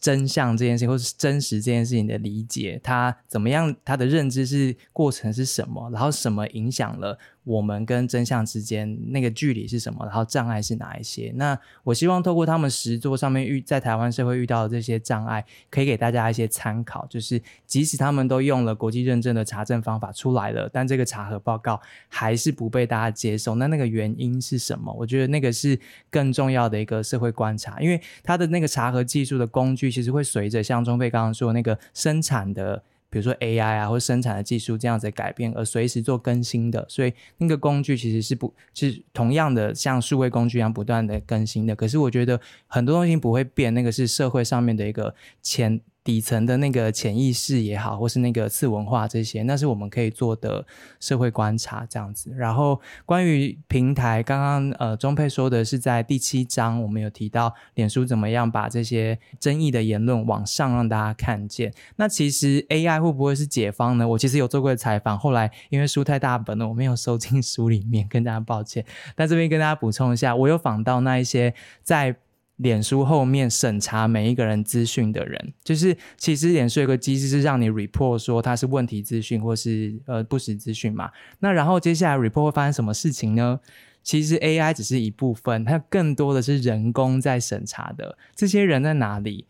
[0.00, 3.74] 真相这件事情，或是真实这件事情的理解，它怎么样？
[3.84, 5.90] 它的认知是过程是什么？
[5.90, 11.30] 然后什么影响了我们跟真相之间那个距离是什么，然后障碍是哪一些。
[11.36, 17.06] 那我希望透过他们实作上面遇在台湾社会遇到的这些障碍，可以给大家一些参考。
[17.06, 23.54] 就是即使他们都用了国际认证的查证方法出来了，但这个查核报告还是不被大家接受。
[23.56, 24.90] 那那个原因是什么？
[24.94, 25.78] 我觉得那个是
[26.10, 32.82] 更重要的一个社会观察，因为它的那个查核技术的工具，其实会随着像中佩刚刚说那个生产的。
[33.14, 41.76] 比如说 AI 啊，或生产的技术这样子改变而随时做更新的，所以那个工具其实是不，是同样的像数位工具一样不断的更新的。
[41.76, 45.80] 可是我觉得很多东西不会变，那个是社会上面的一个前。
[46.04, 50.66] 底层的那个潜意识也好，或是那个次文化这些，那是我们可以做的
[51.00, 52.30] 社会观察这样子。
[52.36, 61.72] 然后关于平台，刚刚呃中佩说的是在第七章，我们有提到脸书怎么样把这些争议的言论往上让大家看见。
[61.96, 64.06] 那其实 AI 会不会是解方呢？
[64.06, 68.84] 我其实有做过采访，后来因为书太大本了，我没有收进书里面，跟大家抱歉。
[69.16, 72.14] 但这边跟大家补充一下，我有访到那一些在。
[72.56, 81.10] 脸书后面审查每一个人资讯的人，就是其实脸书有个机制是让你 report 说它是问题资讯或是呃不实资讯嘛。
[81.40, 83.60] 那然后接下来 report 会发生什么事情呢？
[84.02, 88.18] 其实 AI 只是一部分，它更多的是人工在审查的。
[88.34, 89.46] 这些人在哪里？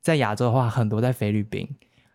[0.00, 1.68] 在亚洲的话，很多在菲律宾。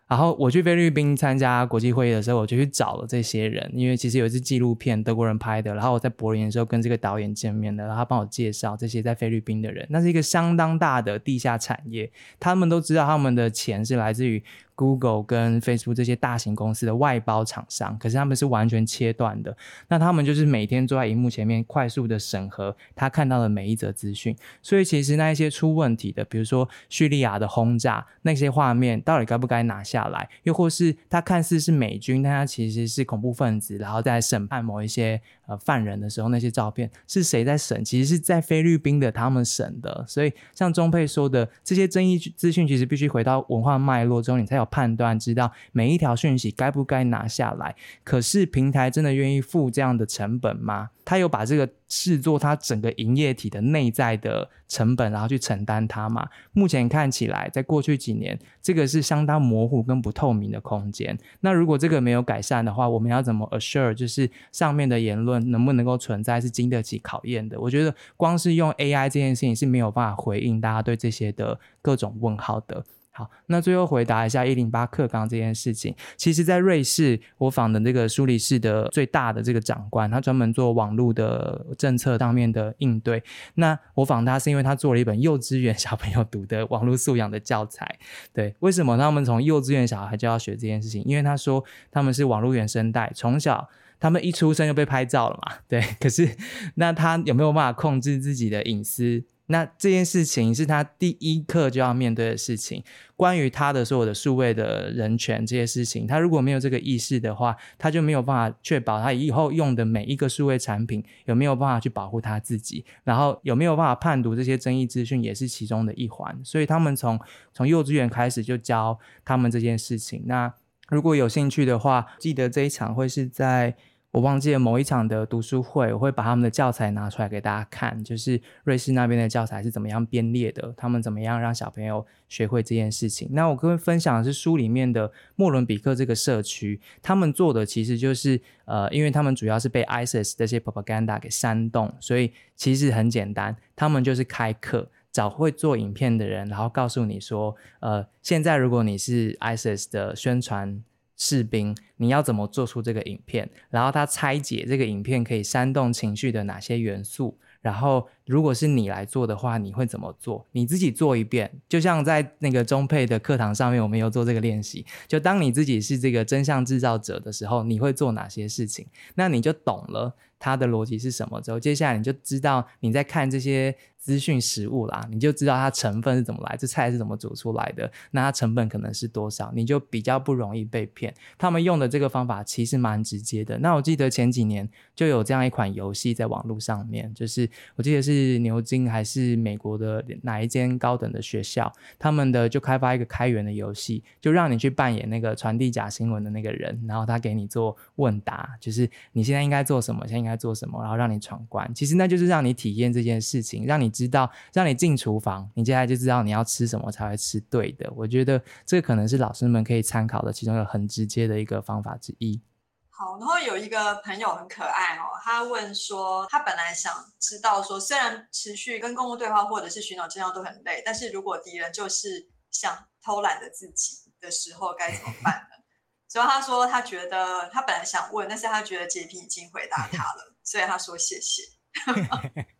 [0.06, 5.74] 然后我去菲律宾参加国际会议的时候，我就去找了这些人，因为其实有一支纪录片德国人拍的。
[5.74, 14.42] 然后我在柏林的时候跟这个导演见面的，然后他帮我介绍这些在菲律宾的人，那是一个相当大的地下产业，他们都知道他们的钱是来自于。
[14.76, 19.56] Google 跟 Facebook 这些大型公司的外包厂商，可是他们是完全切断的。
[19.88, 24.36] 那他们就是每天坐在荧幕前面，快速的审核他看到的每一则资讯。
[24.60, 30.28] 所以其实那一些出问题的，比如说叙利亚的轰炸那些画面，到底该不该拿下来？
[30.42, 37.84] 又或是他看似是美军，但他其实是恐怖分子，然后在审判某一些呃犯人的时候，那些照片是谁在审？
[37.84, 40.04] 其实是在菲律宾的他们审的。
[40.08, 44.63] 所以像中佩说的，这些争议资讯其实必须回到文化脉络中，你才有。
[44.64, 50.90] 判断知道每一条讯息该不该拿下来，可是平台真的愿意付这样的成本吗？
[51.06, 56.26] 他有把这个视作他整个营业体的内在的成本，然后去承担它吗？
[56.52, 61.18] 目前看起来，在过去几年，这个是相当模糊跟不透明的空间。
[61.40, 67.60] 那如果这个没有改善的话，我们要怎么 assure 就是上面的言论能不能够存在是经得起考验的？
[67.60, 72.82] 我觉得光是用 AI 这件事情是没有办法回应大家对这些的各种问号的。
[73.16, 75.94] 好，那最后回答一下一零八课纲这件事情。
[76.16, 83.22] 其实，在瑞士，我访的那个苏黎世的最大的这个长官，他专门做网络的政策上面的应对。
[83.54, 88.00] 那我访他是因为他做了一本幼稚园小朋友读的网络素养的教材。
[88.32, 91.04] 对，为什么他们从幼稚园小孩就要学这件事情？
[91.04, 93.68] 因为他说他们是网络原生代，从小
[94.00, 95.58] 他们一出生就被拍照了嘛。
[95.68, 96.36] 对，可是
[96.74, 99.22] 那他有没有办法控制自己的隐私？
[99.46, 102.82] 那这件事情是他第一课就要面对的事情，
[103.14, 116.40] 关于他的所有的数位的人权这些事情，他如果没有这个意识的话，他就没有办法确保他以后用的每一个数位产品有没有办法去保护他自己，然后有没有办法判读这些争议资讯也是其中的一环。
[116.42, 117.20] 所以他们从
[117.52, 120.22] 从幼稚园开始就教他们这件事情。
[120.26, 120.52] 那
[120.88, 123.76] 如果有兴趣的话，记得这一场会是在。
[124.14, 133.28] 我忘记了某一场的读书会，我会把他们的教材拿出来给大家看，就是瑞士那边的教材是怎么样编列的，他们怎么样让小朋友学会这件事情。
[133.32, 150.84] 那我跟分享的是书里面的莫伦比克这个社区，他们做的其实就是，呃，因为他们主要是被 ISIS 这些 propaganda 给煽动，所以其实很简单，他们就是开课，找会做影片的人，然后告诉你说，呃，现在如果你是 ISIS 的宣传。
[151.16, 153.48] 士兵，你要怎么做出这个影片？
[153.70, 157.38] 然后他拆解这个影片可以煽动情绪的哪些元素？
[157.60, 160.46] 然后如果是你来做的话，你会怎么做？
[160.52, 164.84] 你自己做一遍，就像在那个中配的课堂上面，我们有做这个练习。
[165.08, 168.86] 就当你自己是这个真相制造者的时候，你会做哪些事情？
[169.14, 173.74] 那你就懂了他的逻辑是什么之后，接下来你就知道你在看这些。
[174.04, 181.14] 资讯食物啦，你就知道它成分是怎么来，这菜是怎么煮出来的，那它成本可能是多少，你就比较不容易被骗。
[181.38, 183.58] 他们用的这个方法其实蛮直接的。
[183.60, 201.74] 那我记得前几年就有这样一款游戏在网络上面，就是我记得是牛津还是美国的哪一间高等的学校，他们的就开发一个开源的游戏，就让你去扮演那个传递假新闻的那个人，然后他给你做问答，就是你现在应该做什么，现在应该做什么，然后让你闯关。
[201.74, 203.93] 其实那就是让你体验这件事情，让你。
[203.94, 207.90] 知道让你进厨房，你接下来就知道你要吃什么才会吃对的。
[207.96, 212.42] 我觉得这可能是老师们可以参考的其中一个很直接的一个方法之一。
[212.90, 225.64] 好，然后有一个朋友很可爱哦，他问说，他本来想知道说，虽然持续跟公共对话或者是寻找真相都很累，但是如果敌人就是想偷懒的自己的时候，该怎么办呢？
[226.08, 231.42] 所以他说，他觉得他本来想问，但是他觉得洁癖已经回答他了，所以他说谢谢。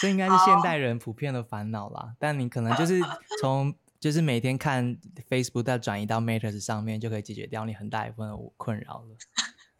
[0.00, 3.00] 这应该是现代人普遍的烦恼啦，但你可能就 是
[3.40, 3.74] 从。
[3.98, 4.94] 就是每天看
[5.28, 9.16] Facebook 再转移到 Matters 上面，就可以解决掉你很大一部分的困扰了。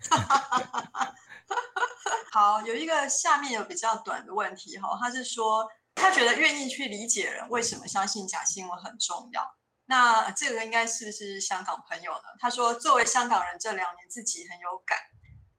[2.32, 9.54] 好，有一个下面有比较短的问题哈，他是说他觉得愿意去理解人为什么相信假新闻很重要。
[9.84, 12.22] 那这个应该是不是香港朋友呢？
[12.40, 14.96] 他说作为香港人这两年自己很有感，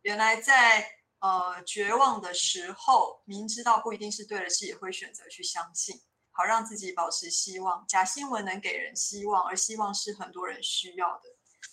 [0.02, 0.84] 原来在
[1.20, 6.02] 呃绝望的时候，明知道不一定是对的事，也会选择去相信。
[6.32, 11.24] 好让自己保持希望，假新闻能给人希望，而希望是很多人需要的，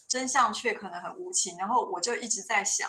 [0.09, 1.59] 真相却可能很无情。
[1.59, 2.89] 然后我就一直在想，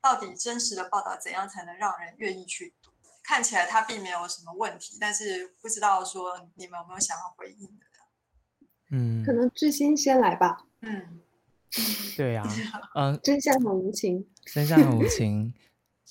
[0.00, 2.90] 到底真实的报道怎样才能让人愿意去读？
[3.24, 7.86] 看起来它并没有什么问题，但是不知道说你们有没有想要回应的？
[8.92, 10.64] 嗯，可能志新先来吧。
[10.82, 11.20] 嗯，
[12.16, 15.52] 对呀、啊， 嗯，真相很无情，真相很无情。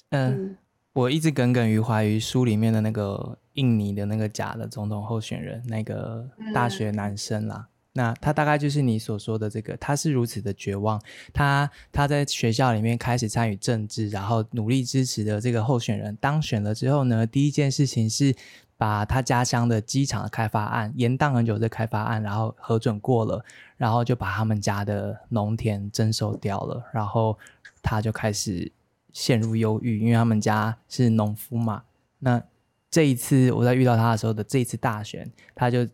[0.09, 0.57] 嗯，嗯。
[0.93, 3.37] 我一直耿耿于怀于书里面的那个。
[3.55, 11.01] 印尼的那个假的总统候选人，那个大学男生啦，嗯、那他大概就是你所说的这个，他是如此的绝望，
[11.33, 18.33] 他他在学校里面开始参与政治，然后努力支持的这个候选人当选了之后呢，第一件事情是
[18.77, 23.43] 把他家乡的机场的开发案延宕很久的开发案，然后核准过了，
[23.75, 27.37] 然后就把他们家的农田征收掉了，然后
[27.81, 28.71] 他就开始
[29.13, 31.83] 陷入忧郁，因为他们家是农夫嘛，
[32.19, 32.43] 那。
[32.91, 35.87] 这一次我在遇到他的时候的这一次大选，他就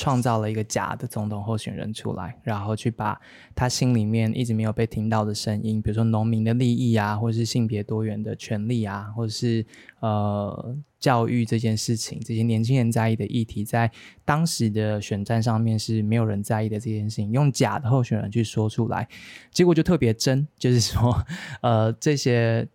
[0.00, 3.20] 创造了一个假的总统候选人出来，然后去把
[3.54, 9.66] 他心里面一直没有被听到的声音，比如说农民的利益啊，或者是性别多元的权利啊，或者是
[9.98, 13.90] 呃教育这件事情，这些年轻人在意的议题，在
[14.24, 19.06] 当时的选战上面是没有人在意的这件事情，用假的候选人去说出来，
[19.52, 21.14] 结果就特别真，就是说
[21.60, 22.66] 呃这些。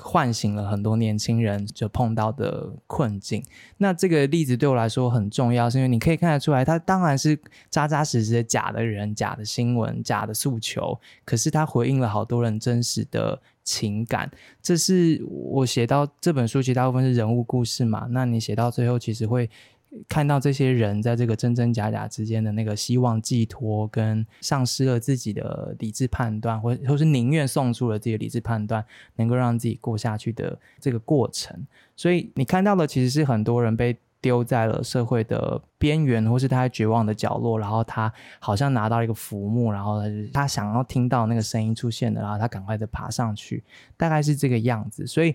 [0.00, 3.42] 唤醒了很多年轻人就碰到的困境。
[3.78, 7.38] 那这个例子对我来说很重要，是因为你可以看得出来，他当然是
[7.68, 14.30] 扎扎实实的假的人、假的新闻、假的诉求，可是他回应了好多人真实的情感。
[14.62, 18.06] 这是我写到这本书，其实大部分是人物故事嘛。
[18.10, 19.50] 那你写到最后，其实会。
[20.08, 28.84] 看到这些人在这个真真假假之间的那个希望寄托，跟丧失了自己的理智判断，或或是宁愿送出了自己的理智判断，
[29.16, 31.66] 能够让自己过下去的这个过程。
[31.96, 43.64] 所以你看到的其实是很多人被丢在了社会的边缘，或是他在绝望的角落，然后他好像拿到一个浮木，然后他他想要听到那个声音出现的，然后他赶快的爬上去，
[43.96, 45.06] 大概是这个样子。
[45.06, 45.34] 所以。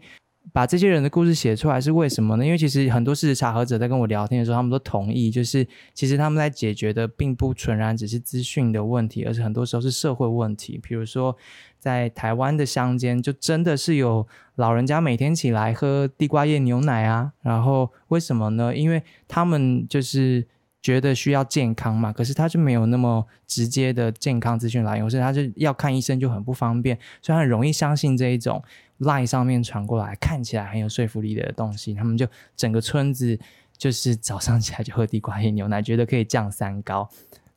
[0.52, 2.46] 把这些人的故事写出来是为什么呢？
[2.46, 10.80] 因为其实很多事实查核者在跟我聊天的时候，他们都同意，就是其实他们在解决的并不纯然只是资讯的问题，而是很多时候是社会问题。
[10.84, 11.36] 比如说，
[11.80, 18.76] 在台湾的乡间，就真的是有老人家每天起来喝地瓜叶牛奶啊，然后为什么呢？
[18.76, 20.46] 因为他们就是。
[20.84, 28.62] 觉得需要健康嘛，可是他就没有那么直接的健康资讯来源，所以他就要看医生就很不方便，所以他很容易相信这一种
[29.00, 33.38] line 上面传过来看起来很有说服力的东西，他们就整个村子
[33.78, 37.10] 就是早上起来就喝地瓜叶牛奶，觉得可以降三高。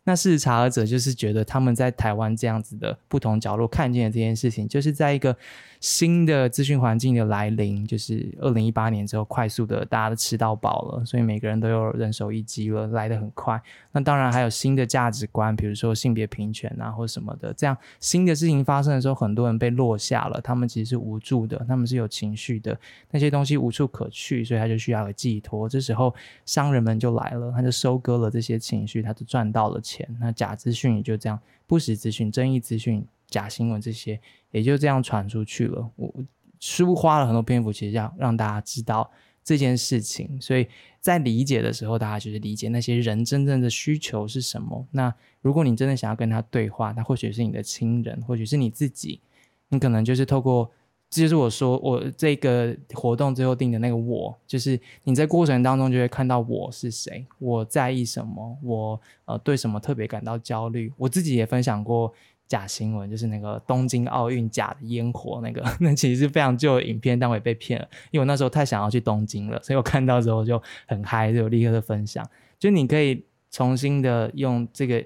[0.08, 5.36] 那事实查核者就是觉得他们在台湾这样子的不同角落看见的这件事情，就是在一个
[5.80, 13.60] 新的资讯环境的来临，就是二零一八年之后，快速的大家都吃到饱了，所以每个人都有人手一机了，来得很快。
[13.90, 22.78] 那当然还有新的价值观，比如说性别平权啊，或什么的，这样新的事情发生的时候，很多人被落下了，他们其实是无助的，他们是有情绪的，
[23.10, 25.68] 那些东西无处可去，所以他就需要个寄托。
[25.68, 29.95] 这时候商人们就来了，他就收割了这些情绪，他就赚到了钱。
[30.20, 34.20] 那假资讯也就这样，不实资讯、争议资讯、假新闻这些
[34.50, 35.88] 也就这样传出去了。
[35.96, 36.12] 我
[36.58, 39.10] 书花了很多篇幅，其实要让大家知道
[39.44, 40.40] 这件事情。
[40.40, 40.66] 所以
[41.00, 44.86] 在理解的时候，大家就是理解那些人真正的需求是什么。
[44.90, 49.20] 那如果你真的想要跟他对话，他或许是你的亲人，或许是你自己，
[49.68, 50.70] 你可能就是透过。
[51.08, 60.92] 这就是我说，我这个活动最后定的那个我，就是你在过程当中就会看到我是谁，我在意什么，我呃对什么特别感到焦虑。
[60.96, 62.12] 我自己也分享过
[62.48, 72.28] 假新闻，就是那个东京奥运假的烟火，那个 那其实是非常旧的影片，但我也被骗了，因为我那时候太想要去东京了，所以我看到之后就很嗨，就立刻的分享。
[72.58, 75.04] 就你可以重新的用这个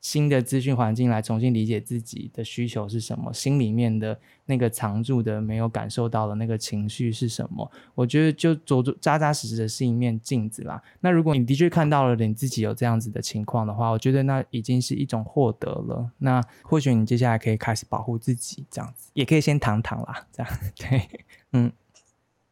[0.00, 4.18] 新的资讯环境来重新理解自己的需求是什么，心里面的
[4.52, 7.70] 那个藏住的没有感受到的那个情绪是什么？
[7.94, 10.82] 我觉得就做扎扎实实的是一面镜子啦。
[11.00, 16.10] 那如果你的确看到了你自己有这样子的情况的话，我觉得那已经是一种获得了。
[16.18, 21.08] 那或许你接下来可以开始保护自己，这样子也可以先躺躺啦，这样 对，
[21.52, 21.72] 嗯。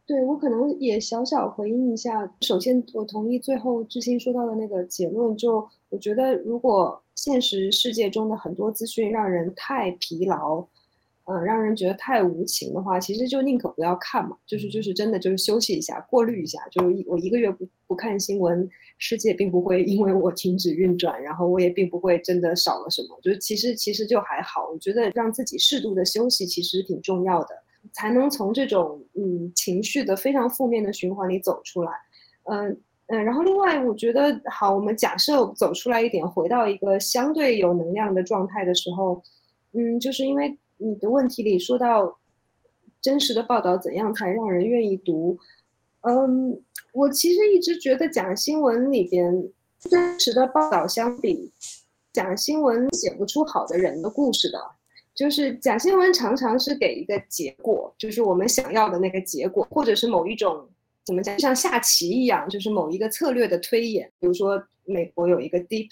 [0.07, 2.29] 对，我可能也小小回应一下。
[2.41, 5.37] 首先，我同意最后智兴说到的那个结论。
[5.37, 10.67] 就我觉得，如果现实世界中的很多资讯让人太疲劳，
[11.31, 14.37] 嗯、呃，让人觉得太无情的话，其实就宁可不要看嘛。
[14.47, 16.59] 就是就是真的就是休息一下，过滤一下。
[16.71, 18.69] 就是我一个月不不看新闻，
[18.99, 23.19] 世界并不会因为我停止运转，然后我也并不会真的少了什么。
[23.23, 24.69] 就是其实其实就还好。
[24.73, 27.49] 我觉得让自己适度的休息其实挺重要的。
[27.93, 31.91] 才能从这种嗯情绪的非常负面的循环里走出来，
[32.45, 32.69] 嗯、
[33.07, 39.23] 呃、嗯，然后另外我觉得好，我们假设走出来一点，回到一个相对有能量的状态的时候，
[39.73, 42.19] 嗯，就是因为你的问题里说到
[43.01, 45.39] 真实的报道怎样才让人愿意读，
[46.01, 46.61] 嗯，
[46.93, 49.33] 我其实一直觉得假新闻里边
[49.79, 51.53] 真实的报道相比
[52.13, 54.59] 假新闻写不出好的人的故事的。
[55.13, 60.67] 就是假新闻常常是给一个结果，就是我们想要的那个结果，或者是某一种
[61.05, 64.11] 怎么讲，像下棋一样，就是某一个策略的推演。
[64.19, 65.89] 比如说美国有一个 deep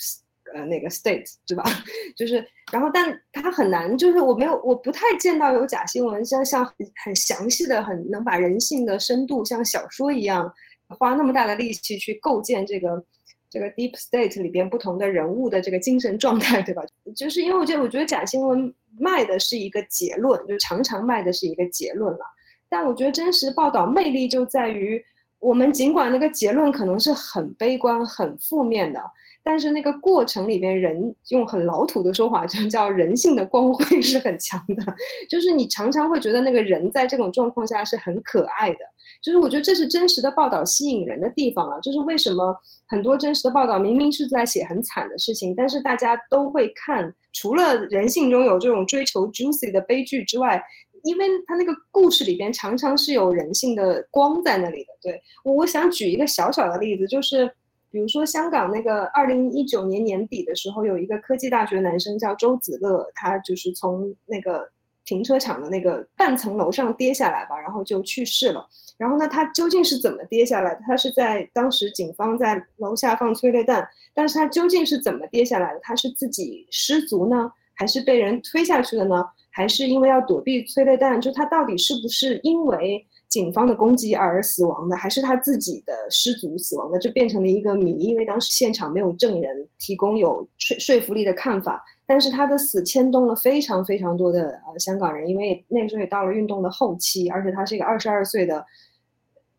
[0.54, 1.64] 呃那个 state，对吧？
[2.16, 6.64] 就是然后，但它很难，就是我没有，我不太见到有假新闻像像
[7.04, 10.52] 很详细的、很能把人性的深度像小说一样，
[10.98, 13.04] 花那么大的力气去构建这个。
[13.50, 16.82] 这个 deep state 里边不同的人物的这个精神状态，对吧？
[17.16, 22.20] 就是因为我觉得，我觉得假新闻卖的是一个结论，就常常卖的是一个结论了。
[22.68, 25.02] 但我觉得真实报道魅力就在于，
[25.38, 29.00] 我们尽管那个结论可能是很悲观、很负面的，
[29.48, 34.94] 但是那个过程里边，人用很老土的说法，就叫人性的光辉是很强的。
[35.26, 38.78] 就是你常常会觉得那个人在这种状况下是很可爱的。
[39.22, 41.80] 就是我觉得这是真实的报道吸引人的地方啊！
[41.80, 42.54] 就是为什么
[42.88, 47.10] 很多真实的报道明明是在写很惨的事情，但是大家都会看。
[47.32, 50.62] 除了人性中有这种追求 juicy 的悲剧之外，
[51.04, 54.88] 因为他那个故事里边常常是有人性的光在那里的。
[55.00, 57.50] 对，我，我想举一个小小的例子，就是
[57.90, 64.68] 比如说香港那个二零一九年年底的时候，有一个科技大学男生叫周子乐，他就是从那个
[65.04, 68.66] 停车场的那个半层楼上跌下来吧，然后就去世了。
[68.98, 70.74] 然后呢，他究竟是怎么跌下来？
[70.86, 75.80] 他是在当时警方在楼下放催泪弹，但是他究竟是怎么跌下来的？
[75.82, 79.24] 他是自己失足呢，还是被人推下去的呢？
[79.58, 81.20] 还是因为要躲避催泪弹？
[81.20, 86.98] 就他到底是不是因为警方的攻击而死亡的，还是他自己的失足死亡的？
[87.00, 91.84] 就变成了一个谜，因为当时现场没有证人提供有说说服力的看法。
[92.06, 98.64] 但是他的死牵动了非常非常多的呃香港人，因为那个时候也到了运动的后期，而且他是一个二十二岁的。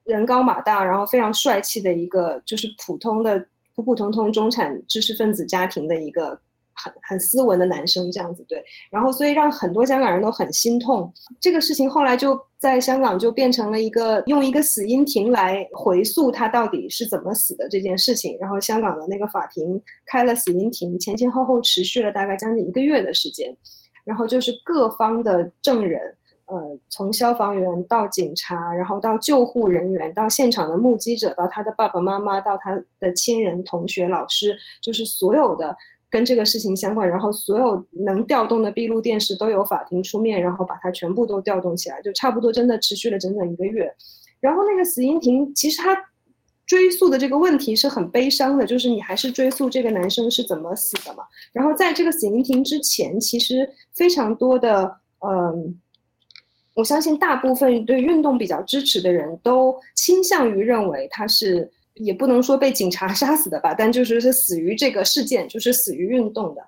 [0.06, 3.46] 人高马大，然后非常帅气的一个，就是普通的
[3.76, 6.40] 普普通通中产知识分子家庭的一个
[6.84, 8.64] 很很斯文的男生，这样子对。
[8.90, 11.14] 然后所以让很多香港人都很心痛。
[11.40, 18.38] 这个事情后来就在香港就变成了一个用一个死因庭来回溯他到底是怎么死的这件事情。
[18.40, 23.56] 然后香港的那个法庭开了死因庭，前前后后持续了大概将近一个月的时间。
[24.06, 26.16] 然后就是各方的证人。
[26.52, 35.78] 呃，从消防员到警察，然后到救护人员，到现场的目击者，到他的爸爸妈妈，到他的亲人、同学、老师，就是所有的
[36.10, 43.94] 跟这个事情相关，然后所有能调动的闭路电视都有法庭出面，然后把它全部都调动起来，就差不多真的持续了整整一个月。
[44.40, 45.96] 然后那个死因庭，其实他
[46.66, 51.24] 追溯的这个问题是很悲伤的，就是你还是追溯这个男生是怎么死的嘛。
[51.52, 54.96] 然后在这个死因庭之前，其实非常多的
[55.26, 55.80] 嗯。
[56.76, 61.70] 我相信大部分对运动比较支持的人都倾向于认为他是，
[62.00, 66.62] 也不能说被警察 杀死的吧，但就是是死于这个事件，就是死于运动的。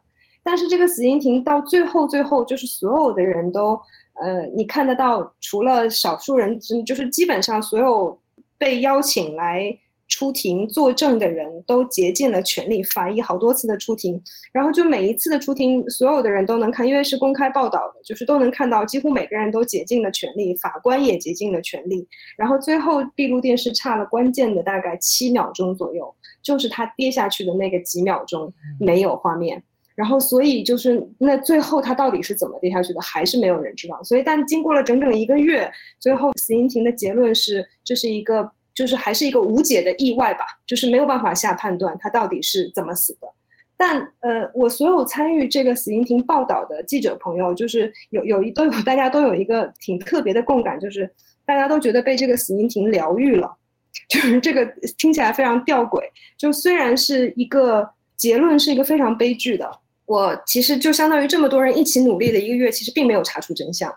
[0.43, 3.79] 但是这个死因庭到最后，最后就是所有的人都，
[4.21, 8.17] 呃，你看得到，除了少数人，就是基本上所有
[8.57, 9.77] 被邀请来。
[10.11, 22.05] 出庭作证的人都竭尽了全力，法医好多次的出庭，然后就每一次的出庭，所有的人都能看，因为是公开报道的，就是都能看到，几乎每个人都竭尽了全力，法官也竭尽了全力，
[22.37, 29.63] 然后最后闭路电视差了关键的大概七秒钟左右，就是他跌下去的那个几秒钟没有画面，
[29.95, 38.51] 然后所以就是那最后他到底是怎么跌下去的，还是没有人知道，所以但经过了整整一个月，最后死因庭的结论是这是一个。
[38.73, 43.27] 就是还是一个无解的意外吧，就是没有办法下判断他到底是怎么死的。
[43.75, 51.09] 但呃，我所有参与这个死因庭报道的记者朋友，就是有有一都有大家都有一个挺特别的共感，就是
[51.45, 53.51] 大家都觉得被这个死因庭疗愈了，
[54.07, 54.63] 就是这个
[54.99, 55.99] 听起来非常吊诡。
[56.37, 59.67] 就虽然是一个结论是一个非常悲剧的，
[60.05, 63.91] 我其实就相当于这么多人一起努力的一个月，其实并没有查出真相，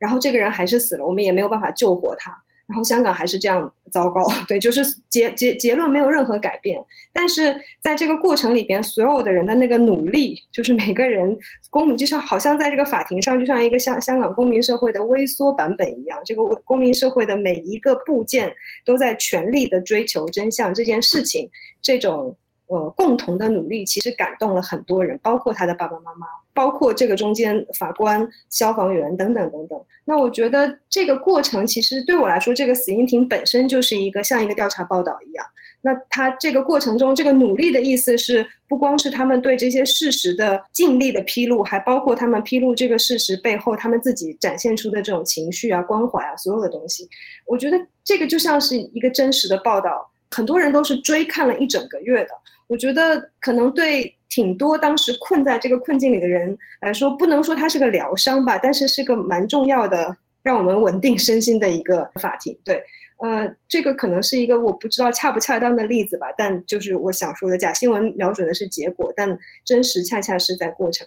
[0.00, 2.36] 然后这个人还是死了，我们也没有办法救活他。
[2.68, 6.78] 然后香港还是这样糟糕， 对，就是结结结论没有任何改变。
[7.12, 11.36] 但是在这个过程里边，所有的人的那个努力，就是每个人
[11.70, 18.54] 公民，就像好像在这个法庭上，就像一个香香港公民社会的微缩版本一样，这个公民社会的每一个部件
[18.84, 21.50] 都在全力的追求真相这件事情，
[21.80, 22.36] 这种。
[22.70, 26.26] 呃，共同的努力其实感动了很多人，包括他的爸爸妈妈，
[26.58, 29.80] 包括这个中间法官、消防员等等等等。
[30.04, 35.46] 那我觉得这个过程其实对我来说，这个死因庭本身就是一个像一个调查报道一样。
[35.82, 47.08] 那他这个过程中这个努力的意思是，不光是他们对这些事实的尽力的披露，还包括他们披露这个事实背后他们自己展现出的这种情绪啊、关怀啊，所有的东西。
[47.46, 52.30] 我觉得这个就像是一个真实的报道，很多人都是追看了一整个月的。
[52.66, 62.58] 我觉得可能对挺多当时困在这个困境里的人来说，不能说它是个疗伤吧，但是是个蛮重要的让我们稳定身心的一个法庭。
[62.64, 62.84] 对，
[63.18, 71.06] 呃，这个可能是一个我不知道恰不恰当的例子吧，但就是我想说的，假新闻瞄准的是结果，但真实恰恰是在过程。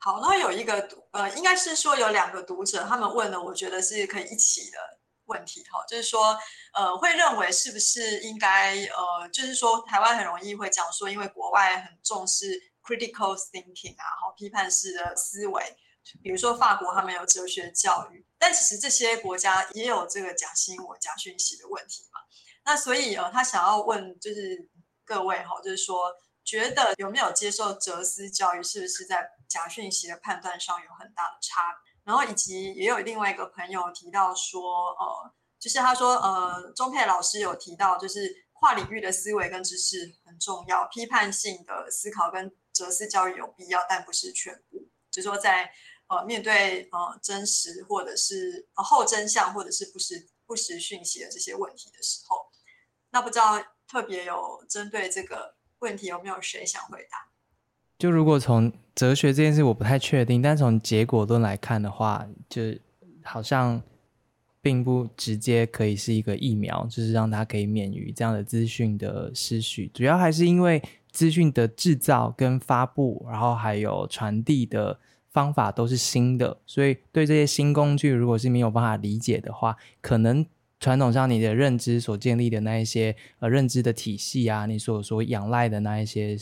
[0.00, 4.78] 好，那有一个呃，应该是说有两个读者他们问的，我觉得是可以一起的。
[5.28, 6.36] 问题哈，就是说，
[6.74, 15.76] 呃，会认为是不是应该，呃，就是说，台湾很容易会讲说，因为国外很重视 critical thinking 啊，好，批判式的思维，
[16.22, 22.20] 比如说法国他们有哲学教育，但其实这些国家也有这个假新闻、假讯息的问题嘛。
[22.64, 24.68] 那所以，呃，他想要问就是
[25.04, 26.12] 各位哈，就是说，
[26.44, 31.87] 觉得有没有接受哲思教育，是不是在假讯息的判断上有很大的差别？
[32.08, 44.88] 然后以及也有另外一个朋友提到说，呃，就是他说，呃，钟佩老师有提到，就是跨领域的思维跟知识很重要，批判性的思考跟哲思教育有必要，但不是全部。
[45.10, 45.70] 就说在
[46.06, 52.50] 呃面对呃真实或者是后真相或者是不实不实讯息的这些问题的时候，
[53.10, 57.27] 那不知道特别有针对这个问题有没有谁想回答？
[57.98, 62.62] 就如果从哲学这件事，我不太确定，但从结果论来看的话，就
[63.24, 63.82] 好像
[64.62, 69.90] 并不直接可以是一个疫苗，就是让它可以免于这样的资讯的失序。
[69.92, 70.80] 主要还是因为
[71.10, 80.46] 资讯的制造跟发布，然后还有传递的方法都是新的，所以对这些新工具，如果是没有办法理解的话，可能
[80.78, 86.36] 传统上你的认知所建立的那一些呃认知的体系啊，你所所仰赖的那一些。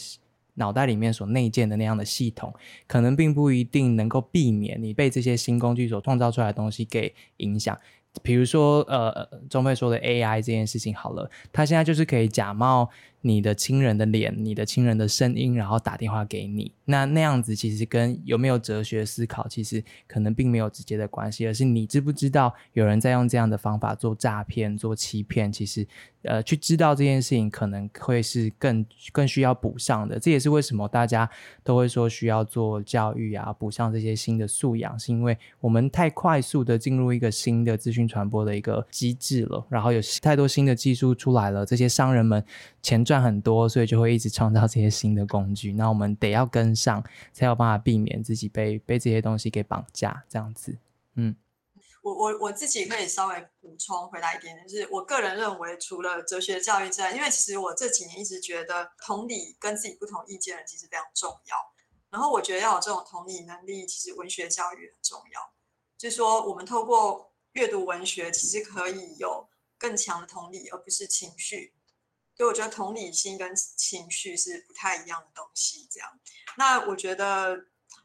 [0.57, 2.53] 脑袋里面所内建的那样的系统，
[2.87, 7.79] 可能并不一定能够避免你被这些新工具所创造出来的东西给影响。
[8.23, 12.89] 比如说，呃，钟佩说的 AI 这件事情好了，它现在就是可以假冒。
[13.21, 25.87] 你的亲人的脸，你的亲人的声音，然后打电话给你，那那样子其实跟有没有哲学思考，其实可能并没有直接的关系，而是你知不知道有人在用这样的方法做诈骗、做欺骗，其实
[26.23, 30.19] 呃，去知道这件事情可能会是更更需要补上的。
[30.19, 31.29] 这也是为什么大家
[31.62, 42.45] 都会说需要做教育啊，补上这些新的素养，是因为我们太快速的进入一个新的资讯传播的一个机制了，然后有太多新的技术出来了，这些商人们
[42.83, 45.73] 前赚很多，所以就会一直创造这些新的工具。
[45.73, 47.03] 那我们得要跟上，
[47.33, 50.25] 才有办法避免自己被被这些东西给绑架。
[50.29, 50.77] 这样子，
[51.15, 51.35] 嗯，
[52.03, 61.57] 我我我自己可以稍微补充回来一点，就是我个人认为，除了哲学教育之外，因为其实我这几年一直觉得同理跟自己不同意见的其实非常重要。
[62.11, 65.41] 然后我觉得要有这种同理能力，其实文学教育很重要。
[65.99, 69.49] 就是说，我们透过阅读文学，其实可以有
[69.79, 71.73] 更强的同理，而不是情绪。
[72.37, 75.89] 所以我觉得同理心跟情绪是不太一样的东西。
[75.91, 76.20] 这样，
[76.59, 77.57] 那我觉得，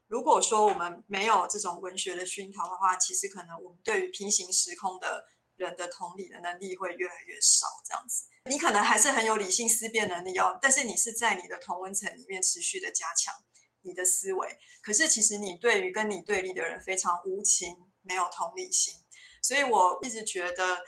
[0.08, 5.26] 如果说我们没有这种文学的熏陶的话，其实可能我们对于平行时空的
[5.58, 7.68] 人的同理的能力会越来越少。
[7.86, 13.34] 这样子，你可能还是很有理性思辨能力哦，但是你是在你的同温层里面持续的加强
[13.82, 14.58] 你的思维。
[14.82, 18.94] 可是其实你对于跟你对立的人非常无情，没有同理心。
[19.42, 20.80] 所以我一直觉得。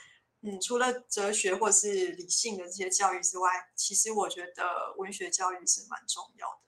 [0.46, 6.58] 嗯，除了哲学或是理性的这些教育之外，其实我觉得文学教育是蛮重要的。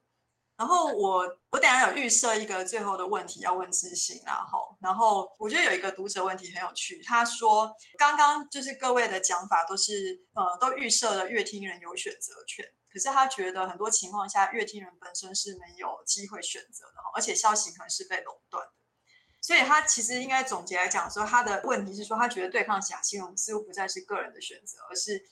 [0.56, 18.66] 然后我我等下有预设一个最后的问题要问自信，然后然后我觉得有一个读者问题很有趣，他说刚刚就是各位的讲法都是呃都预设了乐听人有选择权，可是他觉得很多情况下乐听人本身是没有机会选择的，而且消息可能是被垄断，
[19.46, 25.30] 所以他其实应该总结来讲说，他的问题是说他觉得对抗假新闻似乎不再是个人的选择，而是。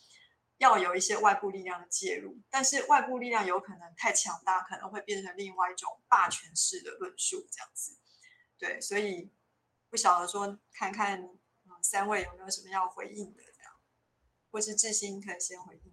[0.58, 7.98] 要有一些外部力量的介入，但是外部力量有可能太强大，可能会变成另外一种霸权式的论述，这样子。
[8.56, 9.32] 对，所以
[9.90, 13.72] 不晓得说，看看、嗯、三位有没有什么要回应的，这样，
[14.52, 15.92] 或是智兴可以先回应。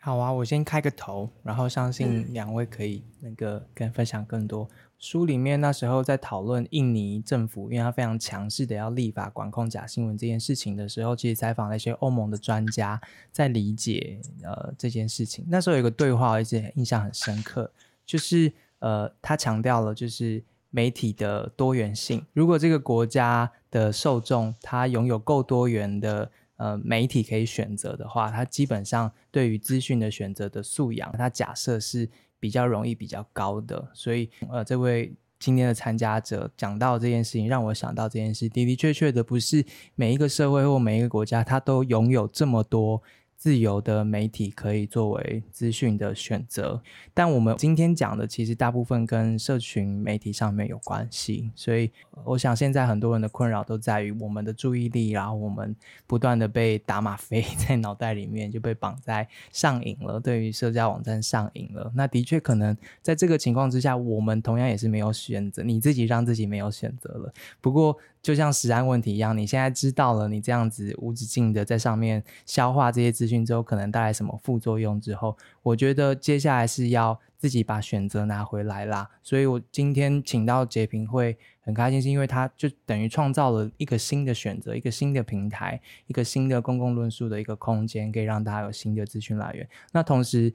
[0.00, 4.64] 好啊，我先开个头，然后相信两位可以那个跟分享更多。
[4.64, 15.44] 嗯书里面那时候在讨论印尼政府，因为他非常强势的要立法管控假新闻这件事情的时候，其实采访了一些欧盟的专家，在理解呃这件事情。
[15.48, 17.70] 那时候有一个对话，而且印象很深刻，
[18.04, 22.26] 就是呃他强调了就是媒体的多元性。
[22.32, 32.08] 如果这个国家的受众他拥有够多元的呃媒体可以选择的话，它基本上对于资讯的选择的素养，它假设是。
[32.40, 43.02] 比较容易、比较高的，所以呃，这位今天的参加者讲到这件事情，让我想到这件事的的确确的，不是每一个社会或每一个国家，它都拥有这么多。
[43.38, 46.82] 自由的媒体可以作为资讯的选择，
[47.14, 51.88] 但我们今天讲的其实大部分跟社群媒体上面有关系，所以
[52.24, 55.74] 我想现在很多人的困扰都在于我们的注意力，然后我们
[56.04, 61.92] 不断的被打吗啡 在脑袋里面就被绑在上瘾了，对于社交网站上瘾了。
[61.94, 67.32] 那的确可能在这个情况之下，我们同样也是没有选择，你自己让自己没有选择了。
[67.60, 79.08] 不过，就像食安问题一样，你现在知道了，你这样子无止境的在上面消化这些资讯之后，可能带来什么副作用之后，我觉得接下来是要自己把选择拿回来啦。
[79.22, 89.68] 所以我今天请到洁平会很开心，是因为他就等于创造了一个新的选择，一个新的平台，一个新的公共论述的一个空间，可以让大家有新的资讯来源。
[89.92, 90.52] 那同时，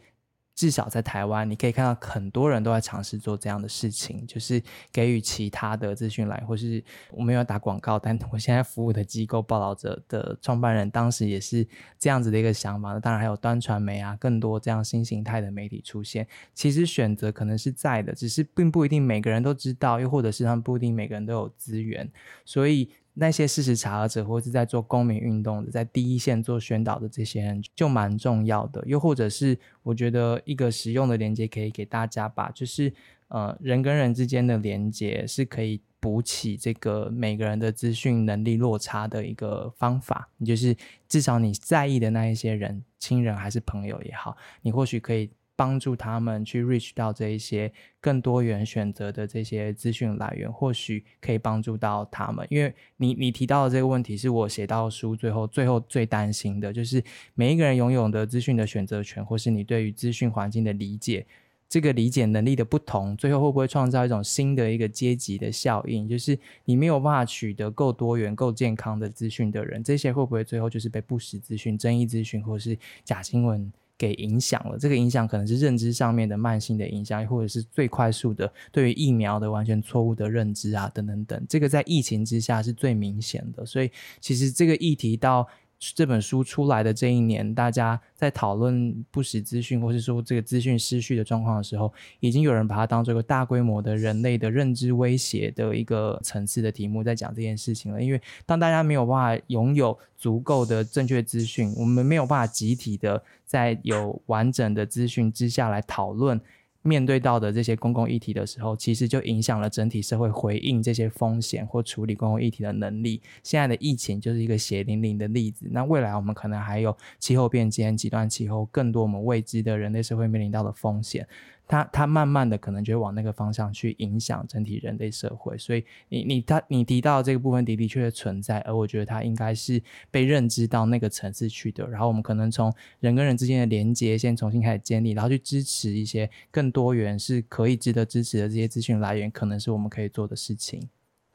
[0.56, 13.00] 至少在台湾，你可以看到很多人都在尝试做这样的事情，就是给予其他的资讯来，或是我没有打广告，但我现在服务的机构报道者的创办人当时也是这样子的一个想法。
[13.00, 16.28] 当然还有端传媒啊，更多这样新形态的媒体出现。
[16.54, 22.10] 其实选择可能是在的，只是并不一定每个人都知道，又或者是他们不一定每个人都有资源，
[22.46, 22.90] 所以。
[23.16, 28.84] 那些事实查核者，或是在做公民运动的，在第一线做宣导的这些人，就蛮重要的。
[28.86, 32.92] 又或者是，我觉得一个实用的连接可以给大家吧，就是
[33.28, 40.30] 呃，人跟人之间的连接是可以补起这个每个人的资讯能力落差的一个方法。
[40.38, 40.76] 你就是
[41.08, 45.30] 至少你在意的那一些人，亲人还是朋友也好，你或许可以。
[45.56, 52.46] 帮助他们去 reach 到这一些更多元选择的这些资讯来源，或许可以帮助到他们。
[52.50, 57.04] 因为你你提到的这个问题，是我写到书最后最后最担心的，就是
[57.36, 61.26] 每一个人拥有的资讯的选择权，或是你对于资讯环境的理解，
[61.70, 66.08] 这个理解能力的不同，最后会不会创造一种新的一个阶级的效应？
[66.08, 73.72] 就是你没有办法取得够多元、够健康的资讯的人，这些会不会最后就是被不实资讯、争议资讯，或是假新闻？
[74.04, 83.66] 给影响了，这个影响可能是认知上面的慢性的影响，或者是最快速的对于疫苗的完全错误的认知啊，等等等，这个在疫情之下是最明显的。
[83.66, 83.90] 所以
[84.20, 85.48] 其实这个议题到。
[85.96, 98.02] 这本书出来的这一年，大家在讨论不实资讯，或是说这个资讯失序的状况的时候，已经有人把它当做一个大规模的人类的认知威胁的一个层次的题目在讲这件事情了。
[98.02, 106.40] 因为当大家没有办法拥有足够的正确资讯，我们没有办法集体的在有完整的资讯之下来讨论。
[106.84, 113.22] 面对到的这些公共议题的时候，其实就影响了整体社会回应这些风险或处理公共议题的能力。
[113.42, 115.66] 现在的疫情就是一个血淋淋的例子。
[115.72, 121.28] 那未来我们可能还有气候变迁、极端气候，更多我们未知的人类社会面临到的风险。
[121.68, 140.90] 它它慢慢的可能就会往那个方向去影响整体人类社会，所以你你他你提到这个部分的的确确存在，而我觉得它应该是被认知到那个层次去的，然后我们可能从人跟人之间的连接先重新开始建立，然后去支持一些更多元是可以值得支持的这些资讯来源，可能是我们可以做的事情。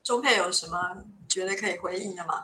[0.04, 2.34] 中佩有什么觉得可以回应的吗？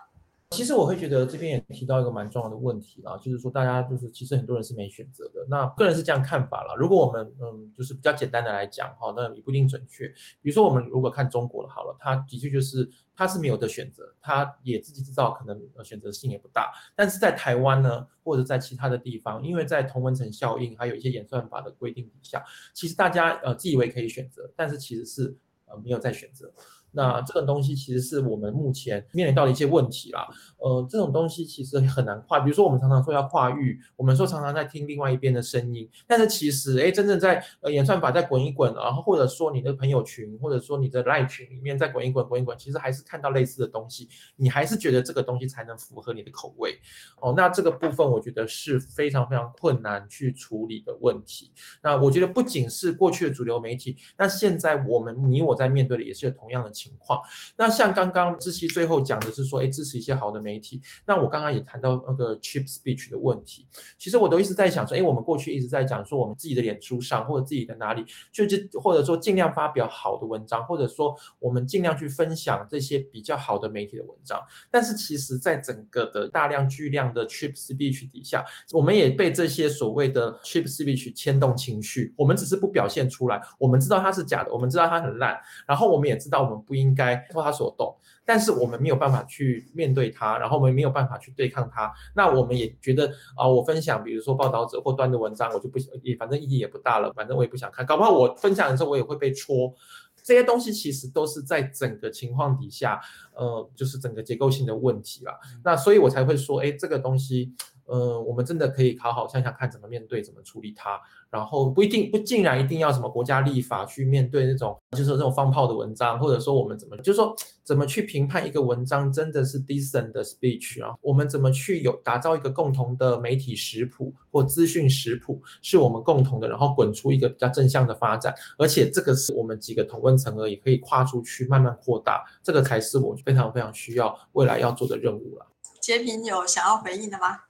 [0.55, 5.45] 其实我会觉得这边也提到一个蛮重要的问题啦，就是说大家就是其实很多人是没选择的。
[5.49, 6.75] 那个人是这样看法啦。
[6.77, 10.07] 如果我们嗯就是比较简单的来讲哈，那也不一定准确。
[10.41, 16.73] 比如说我们如果看中国了好了，它的确就是它是没有的选择，它也自己知道可能选择性也不大。
[16.95, 25.37] 但是在台湾呢，或者在其他的地方，因为在同温层效应还有一些演算法的规定底下，其实大家呃自以为可以选择，但是其实是
[25.67, 26.53] 呃没有在选择。
[26.95, 30.29] 那这个东西其实是我们目前面临到的一些问题啦。
[30.59, 32.41] 呃，这种东西其实很难跨。
[32.41, 46.79] 比如说，我们常常说要跨域，我们说常常在听另外一边的声音，但是其实，哎，真正在呃演算法再滚一滚，然后或者说你的朋友群，或者说你的 LINE 群里面再滚一滚，滚一滚，其实还是看到类似的东西，你还是觉得这个东西才能符合你的口味。
[47.21, 51.51] 哦，那这个部分我觉得是非常非常困难去处理的问题。
[51.83, 57.21] 那我觉得不仅是过去的主流媒体，那现在我们你我在面对的也是有同样的情情况，
[57.57, 60.83] 那像刚刚志祺最后讲的是说，哎，支持一些好的媒体。
[61.07, 63.67] 那我刚刚也谈到那个 cheap speech 的问题，
[63.99, 74.41] 其实我都一直在想说，哎，我们过去一直在讲说，我们自己的脸书上或者自己的哪里，就是或者说尽量发表好的文章，或者说我们尽量去分享这些比较好的媒体的文章。
[74.71, 87.97] 但是其实，在整个的大量巨量的 cheap speech 底下，我们也被这些所谓的 cheap speech 牵动情绪，我们只是不表现出来，我们知道它是假的，我们知道它很烂，然后我们也知道我们不应该托它所动。
[88.27, 91.93] 但是我们没有办法去面对它，然后我们没有办法去对抗它。
[92.17, 93.07] 那我们也觉得
[93.37, 97.85] 啊、呃，我分享，比如说报道者或端的文章，我就不也反正意义也不大了，反正我也不想看。
[97.85, 99.75] 搞不好我分享的时候，我也会被戳。
[100.23, 102.99] 这些东西其实都是在整个情况底下，
[103.35, 105.39] 呃，就是整个结构性的问题啦。
[105.63, 107.55] 那所以我才会说，哎，这个东西。
[107.87, 120.95] 呃，我们真的可以好好想想看怎么面对，怎么处理它，然后不一定不竟然一定要什么国家立法去面对那种就是这种放炮的文章，或者说我们怎么就是说怎么去评判一个文章真的是 decent 的 speech 啊？
[121.01, 135.47] 我们怎么去有打造一个共同的媒体食谱或资讯食谱，是我们共同的，然后滚出一个比较正向的发展，而且这个是我们几个同温层而已，可以跨出去慢慢扩大，这个才是我非常非常需要未来要做的任务了。
[135.81, 137.41] 洁平有想要回应的吗？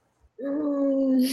[0.43, 1.19] 嗯，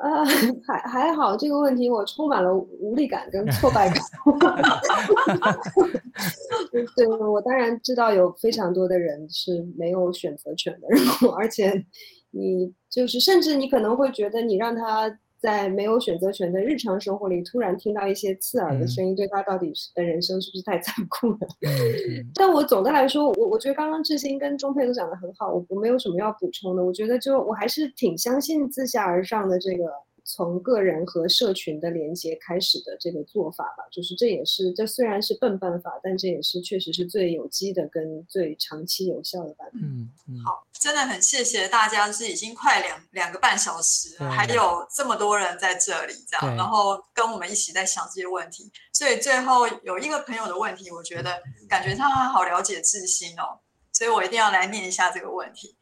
[0.00, 0.24] 呃，
[0.66, 3.98] 还还好，这个问题我充满了无力感跟挫败感。
[6.96, 11.84] 对，我当然知道有非常多的人是没有选择权的，然后而且
[12.30, 15.18] 你就是甚至你可能会觉得你让他。
[15.44, 21.38] 在没有选择权的日常生活里，突然听到一些刺耳的声音，嗯、对他到底的人生是不是太残酷了？
[21.66, 26.82] 嗯、但我总的来说，我我觉得刚刚志新跟钟佩都讲得很好，我我没有什么要补充的。
[26.82, 29.84] 我觉得就我还是挺相信自下而上的这个。
[30.26, 39.78] 从个人和社群的连接开始的这个做法吧，就是这也是这虽然是笨办法，但这也是确实是最有机的跟最长期有效的办法。
[39.82, 48.70] 嗯，嗯好，真的很谢谢大家，是已经快两两个半小时了，还有这么多人在这里，这样，然后跟我们一起在想这些问题。
[48.94, 53.60] 所以最后有一个朋友的问题，我觉得感觉他好了解志新哦，
[53.92, 55.76] 所以我一定要来念一下这个问题。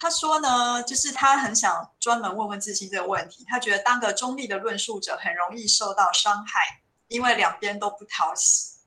[0.00, 3.44] 他说呢，就是他很想专门问问志新这个问题。
[3.46, 8.80] 他觉得当个中立的论述者很容易受到伤害，因为两边都不讨喜。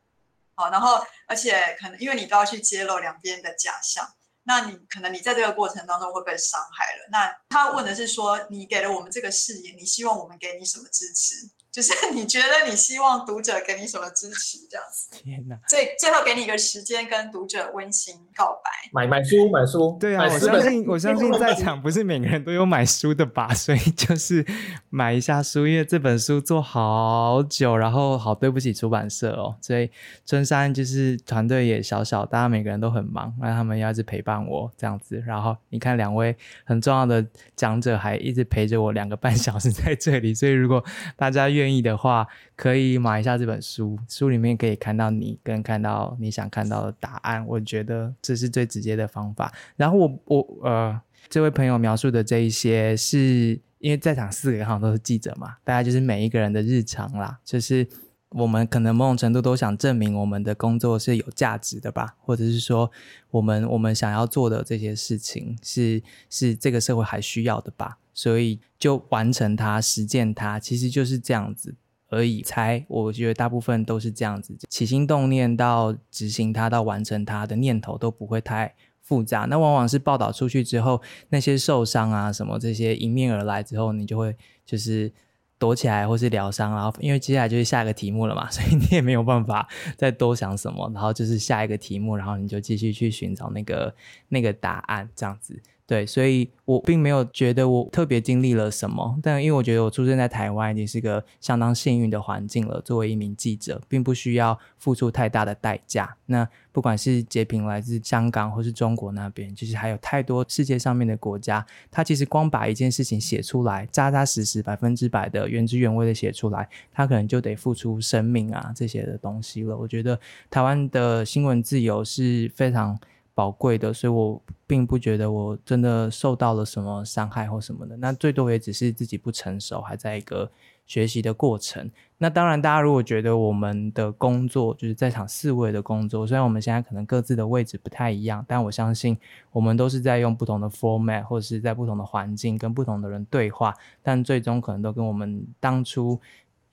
[0.55, 4.07] 好，然后而且可能因为你都要去揭露两边的假象，
[4.43, 7.07] 那你可能你在这个过程当中会被伤害了。
[7.11, 11.49] 那他问的是说，你给了我们这个视野，你希望我们给你什么支持？
[11.73, 15.09] 就是 你觉得你希望读者给你什么支持这样子？
[15.11, 15.57] 天哪！
[15.67, 18.69] 所以最后给你一个时间跟读者温馨告白。
[18.91, 19.97] 买买书，买书。
[19.99, 23.51] 对啊，我相信我相信在场不是每个人都有买书的吧？
[23.55, 24.45] 所以就是
[24.91, 29.55] 买一下书，因为这本书做好久，然后好对不起出版社哦。
[29.59, 29.89] 所以
[30.27, 35.23] 春山就是团队也小小，大家每个人都很忙，那他们要一直陪伴我这样子。
[35.25, 40.83] 然后你看两位很重要的讲者还一直陪着我两个半小时在这里，所以如果
[41.15, 47.43] 大家愿愿意的话，可以买一下这本书，书里面可以看到你跟看到你想看到的答案。
[47.47, 49.51] 我觉得这是最直接的方法。
[49.75, 57.87] 然后我我呃，这位朋友描述的这一些，是因为在场四个好像都是记者嘛，大家就是每一个人的日常啦，就是
[58.29, 62.91] 我们可能某种程度都想证明我们的工作是有价值的吧，或者是说
[63.31, 67.97] 我们我们想要做的这些事情是是这个社会还需要的吧。
[68.13, 71.75] 所以就完成它，实践它，其实就是这样子
[72.09, 72.41] 而已。
[72.41, 79.41] 才我觉得大部分都是这样子，起心动念到执行它到完成它的念头都不会太复杂。
[79.49, 84.35] 那往往是报道出去之后，那些受伤啊什么这些迎面而来之后，你就会
[84.65, 85.11] 就是。
[85.59, 93.95] 躲起来或是疗伤，然后因为接下来就是下一个题目了嘛，所以你也没有办法再多想什么，然后就是下一个题目，然后你就继续去寻找那个
[94.27, 95.57] 那个答案，这样子。
[95.85, 102.81] 对，所以我并没有觉得我特别经历了什么，但因为我觉得我出生在台湾已经是个相当幸运的环境了。
[102.81, 106.15] 作为一名记者，并不需要付出太大的代价。
[106.25, 119.77] 那不管是截屏来自香港或是中国那边，其实还有太多世界上面的国家，他其实光把一件事情写出来，扎扎实实、百分之百的原汁原味的写出来，他可能就得付出生命啊这些的东西了。
[119.77, 120.17] 我觉得
[120.49, 122.97] 台湾的新闻自由是非常
[123.35, 127.97] 宝贵的，所以我并不觉得我真的受到了什么伤害或什么的。
[127.97, 130.51] 那最多也只是自己不成熟，还在一个
[130.85, 131.89] 学习的过程。
[132.17, 139.17] 那当然，大家如果觉得我们的工作就是在场四位的工作，虽然我们现在可能各自的位置不太一样，但我相信
[139.51, 146.19] 我们都是在用不同的 format，或者是在不同的环境跟不同的人对话，但最终可能都跟我们当初。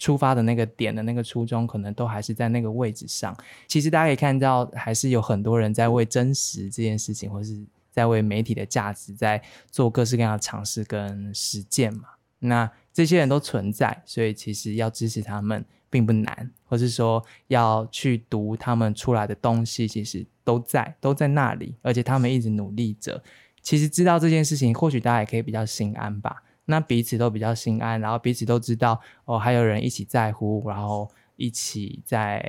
[0.01, 3.37] 出发的那个点的那个初衷，可能都还是在那个位置上。
[3.69, 9.41] 其实大家可以看到，还是有很多人在为真实这件事情，或是在为媒体的价值，在
[9.71, 12.09] 做各式各样的尝试跟实践嘛。
[12.39, 23.23] 那这些人都存在，所以其实要支持他们并不难，或是说要去读他们出来的东西，其实都在都在那里，而且他们一直努力着。
[23.61, 26.43] 其实知道这件事情，或许大家也可以比较心安吧。
[26.71, 32.41] 那彼此都比较心安，然后彼此都知道哦，还有人一起在乎，然后一起在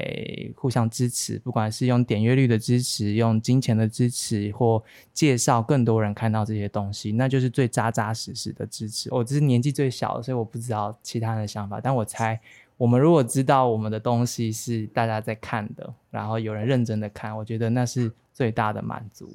[0.56, 4.82] 互相支持，不管是用点阅率的支持，用金钱的支持，或
[5.14, 9.14] 介绍更多人看到这些东西，那就是最扎扎实实的支持。
[9.14, 12.40] 我、只是年纪最小的，所以我不知道其他人的想法，但我猜，
[12.78, 19.30] 我们如果知道我们的东西是大家在看的，然后有人认真的看，我觉得那是最大的满足。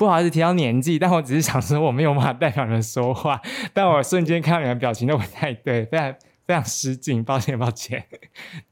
[0.00, 3.38] 不好意思提到年纪，但我只是想说我没有办法代表人说话，
[3.74, 6.14] 但我瞬间看到你们表情都不太对，非常
[6.50, 8.04] 非常失敬，抱歉抱歉。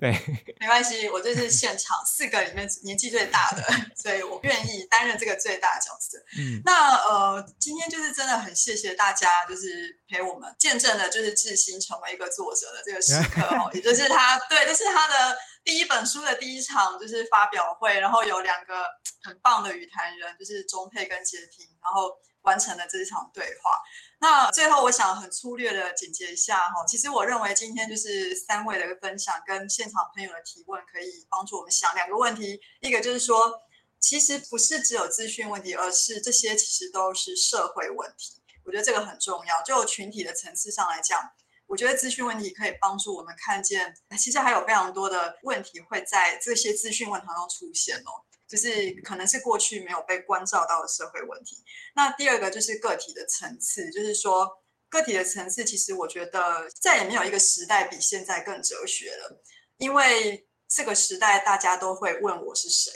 [0.00, 0.10] 对，
[0.58, 3.62] 没关系，我就是现场四个里面年纪最大的，
[3.94, 6.18] 所以我愿意担任这个最大的角色。
[6.36, 15.38] 嗯，那呃，今天就是真的很谢谢大家，就是陪我们见证了就是志新成为一个作者的这个时刻 哦，也就是他对，这、就是他的。
[15.64, 18.86] 第一本书的第一场就是发表会，然后有两个
[19.22, 22.10] 很棒的语谈人，就是中佩跟截屏，然后
[22.40, 23.76] 完成了这一场对话。
[24.20, 32.60] 那最后我想很粗略的总结一下哈，其实我认为今天就是三位的一个分享跟现场朋友的提问，可以帮助我们想两个问题。
[32.80, 33.52] 一个就是说，
[34.00, 38.42] 其实不是只有资讯问题，而是这些其实都是社会问题。
[38.64, 41.20] 我觉得这个很重要，就群体的层次上来讲。
[41.68, 51.62] 我觉得资讯问题可以帮助我们看见，其实还有非常多的问题会在这些资讯问题当中出现哦，就是可能是过去没有被关照到的社会问题。
[51.94, 54.48] 那第二个就是个体的层次，就是说
[54.88, 59.42] 个体的层次，其实我觉得再也没有一个时代比现在更哲学了，
[59.76, 62.90] 因为这个时代大家都会问我是谁，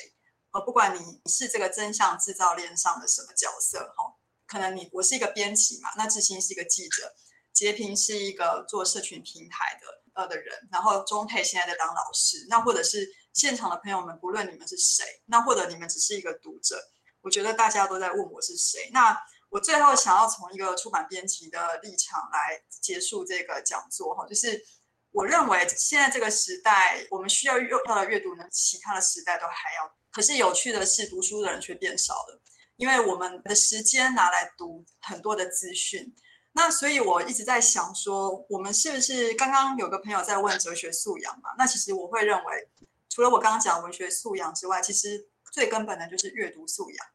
[0.50, 7.14] 而不管你是这个真相制造链上的什么角色哈，可能你我是一个编辑嘛，那志新是一个记者。
[7.52, 16.76] 截屏是一个做社群平台的呃的人，然后中佩现在在当老师，那或者是现场的朋友们，不论你们是谁，那或者你们只是一个读者，
[17.20, 18.90] 我觉得大家都在问我是谁。
[18.92, 19.18] 那
[19.48, 24.62] 我最后想要从一个出版编辑的立场来结束这个讲座哈，就是
[25.10, 29.94] 我认为现在这个时代，我们需要用到的阅读呢，其他的时代都还要。
[30.10, 32.40] 可是有趣的是，读书的人却变少了，
[32.76, 36.14] 因为我们的时间拿来读很多的资讯。
[36.54, 41.48] 那所以我一直在想说，我们是不是刚刚有个朋友在问哲学素养嘛？
[41.56, 42.68] 那其实我会认为，
[43.12, 47.06] 除了我刚刚讲文学素养之外，其实最根本的就是阅读素养。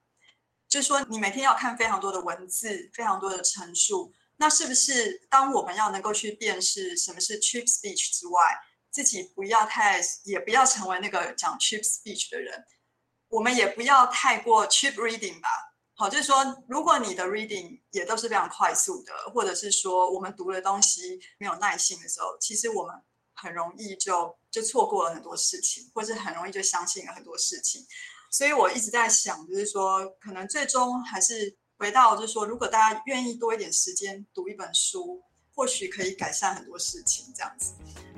[0.69, 4.13] 就是说，你每天要看非常多的文字，非常多的陈述。
[4.35, 8.39] 那是不是当我们要能够去辨识什么是 cheap speech 之外，
[8.91, 12.63] 自己不要太，也不要成为那个讲 cheap speech 的人，
[13.29, 15.49] 我们也不要太过 cheap reading 吧？
[15.95, 22.93] 好，就是说，如果你的 reading 也都是非常快速的，或者是说我们读的东西没有耐性的时候，其实我们
[23.41, 27.85] 很容易就就错过了很多事情，或者很容易就相信了很多事情。
[28.31, 35.21] 所以我一直在想，就是说，可能最终还是回到，就是说，如果大家愿意多一点时间读一本书，
[35.55, 37.73] 或许可以改善很多事情，这样子。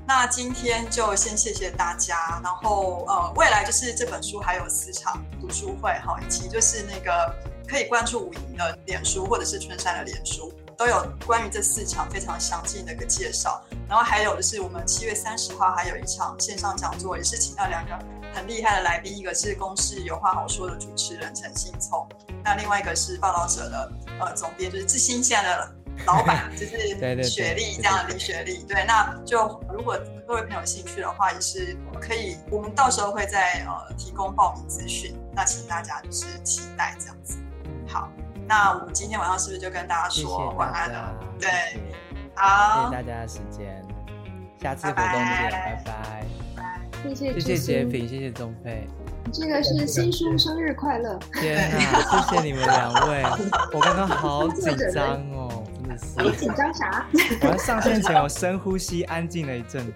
[0.08, 7.36] 那今天就先谢谢大家，然后呃，未来就是这本书还有四场读书会哈，以及就是那个。
[7.70, 13.62] 可以关注武营的脸书，或者是春山的脸书，都有关于这四场非常详尽的一个介绍。
[13.86, 18.00] 然后还有的是，我们七月三十号还有一场线上讲座，也是请到两个
[18.34, 22.08] 很厉害的来宾，一个是公视有话好说的主持人陈信聪，
[22.46, 25.76] 那另外一个是报道者的呃总编，就是志新现在的
[26.06, 28.64] 老板 就是雪莉这样的李雪莉。
[28.64, 37.36] 对，那就如果各位朋友有兴趣的话，也是可以，我们到时候会再呃提供报名资讯，那请大家就是期待这样子。
[37.86, 38.08] 好，
[38.50, 41.14] 那我们今天晚上是不是就跟大家说晚安了？
[41.40, 41.48] 对，
[42.34, 43.86] 好，谢谢大家的时间，
[44.60, 46.26] 下次活动见，拜拜。
[47.04, 48.88] 谢谢谢谢杰平，谢谢钟佩。
[49.32, 51.20] 这个是新书生日快乐！
[51.34, 53.24] 天哪，谢谢你们两位，
[53.72, 56.06] 我刚刚好紧张哦，真的是。
[56.24, 57.06] 你紧张啥？
[57.42, 59.94] 我要上线前，我深呼吸，安静了一阵子。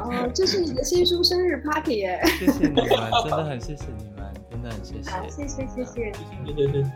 [0.00, 2.20] 哦，这是你的新书生日 party 耶！
[2.36, 2.88] 谢谢你们，
[3.22, 5.08] 真的很谢谢你们，真的很谢谢。
[5.08, 6.12] 好，谢谢谢谢，
[6.44, 6.90] 谢谢谢谢，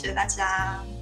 [0.00, 0.99] 谢谢大家。